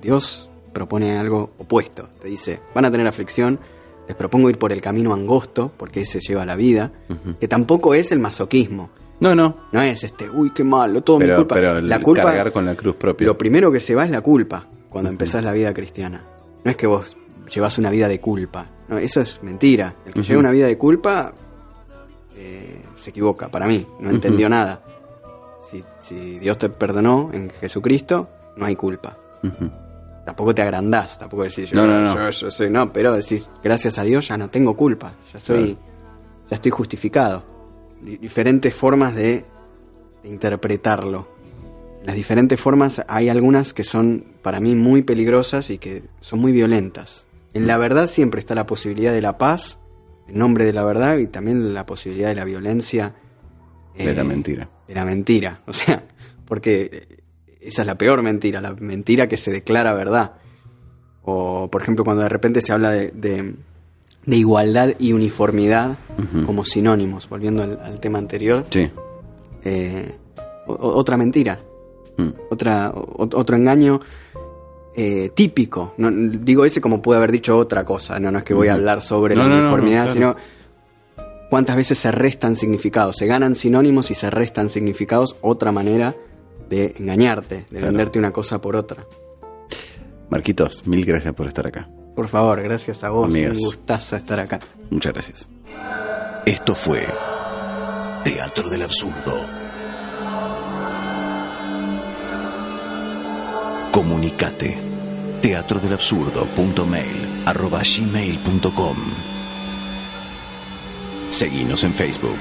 [0.02, 2.09] Dios propone algo opuesto.
[2.21, 3.59] Te dice, van a tener aflicción,
[4.07, 6.91] les propongo ir por el camino angosto, porque ese lleva a la vida,
[7.39, 8.89] que tampoco es el masoquismo.
[9.19, 9.55] No, no.
[9.71, 11.55] No es este, uy, qué malo, todo mi culpa.
[11.55, 13.26] pero la culpa, cargar con la cruz propia.
[13.28, 16.26] lo primero que se va es la culpa cuando empezás la vida cristiana.
[16.63, 17.15] No es que vos
[17.53, 18.67] llevas una vida de culpa.
[18.89, 19.95] No, eso es mentira.
[20.05, 21.34] El que lleva una vida de culpa
[22.36, 23.88] eh, se equivoca, para mí.
[23.99, 24.82] No entendió nada.
[25.61, 29.17] Si, si Dios te perdonó en Jesucristo, no hay culpa.
[30.26, 32.15] Tampoco te agrandás, tampoco decís yo, No, no, no.
[32.15, 35.78] yo, yo soy, no, pero decís, gracias a Dios ya no tengo culpa, ya soy,
[36.49, 37.43] ya estoy justificado.
[38.01, 39.45] Di- diferentes formas de,
[40.24, 41.28] de interpretarlo.
[42.05, 46.51] Las diferentes formas, hay algunas que son para mí muy peligrosas y que son muy
[46.51, 47.26] violentas.
[47.53, 49.78] En la verdad siempre está la posibilidad de la paz,
[50.28, 53.13] en nombre de la verdad, y también la posibilidad de la violencia.
[53.97, 54.69] De la eh, mentira.
[54.88, 55.61] de la mentira.
[55.67, 56.03] O sea,
[56.45, 57.17] porque eh,
[57.66, 60.34] esa es la peor mentira, la mentira que se declara verdad.
[61.24, 63.55] O, por ejemplo, cuando de repente se habla de, de-
[64.26, 65.97] de igualdad y uniformidad
[66.45, 68.89] como sinónimos, volviendo al, al tema anterior, Sí.
[69.66, 70.16] eh,
[70.68, 71.59] o- otra mentira,
[72.18, 72.30] Mm.
[72.49, 73.99] otra, o- otro engaño
[74.95, 75.93] eh, típico.
[75.97, 78.74] No, digo ese como pude haber dicho otra cosa, no, no es que voy a
[78.74, 80.14] hablar sobre No, la no, uniformidad, claro.
[80.14, 80.36] sino
[81.49, 86.16] cuántas veces se restan significados, se ganan sinónimos y se restan significados, otra manera
[86.74, 87.86] de engañarte, de Claro.
[87.88, 89.05] venderte una cosa por otra.
[90.30, 91.88] Marquitos, mil gracias por estar acá.
[92.15, 93.57] Por favor, gracias a vos, Amigas.
[93.57, 94.59] gustazo estar acá.
[94.89, 95.49] Muchas gracias.
[96.45, 97.05] Esto fue
[98.24, 99.39] Teatro del Absurdo.
[103.91, 104.78] Comunicate.
[105.41, 107.15] teatrodelabsurdo.mail
[107.45, 108.97] arroba gmail.com
[111.30, 112.39] Seguinos en Facebook.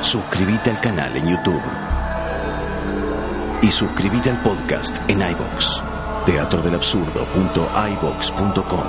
[0.00, 1.62] Suscríbete al canal en YouTube.
[3.62, 5.82] Y suscríbete al podcast en iVoox.
[6.26, 8.82] teatrodelabsurdo.ivox.com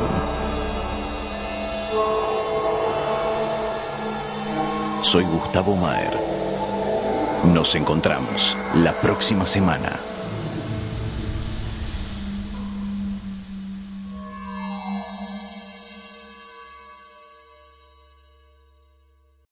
[5.03, 6.17] Soy Gustavo Maer.
[7.53, 10.12] Nos encontramos la próxima semana.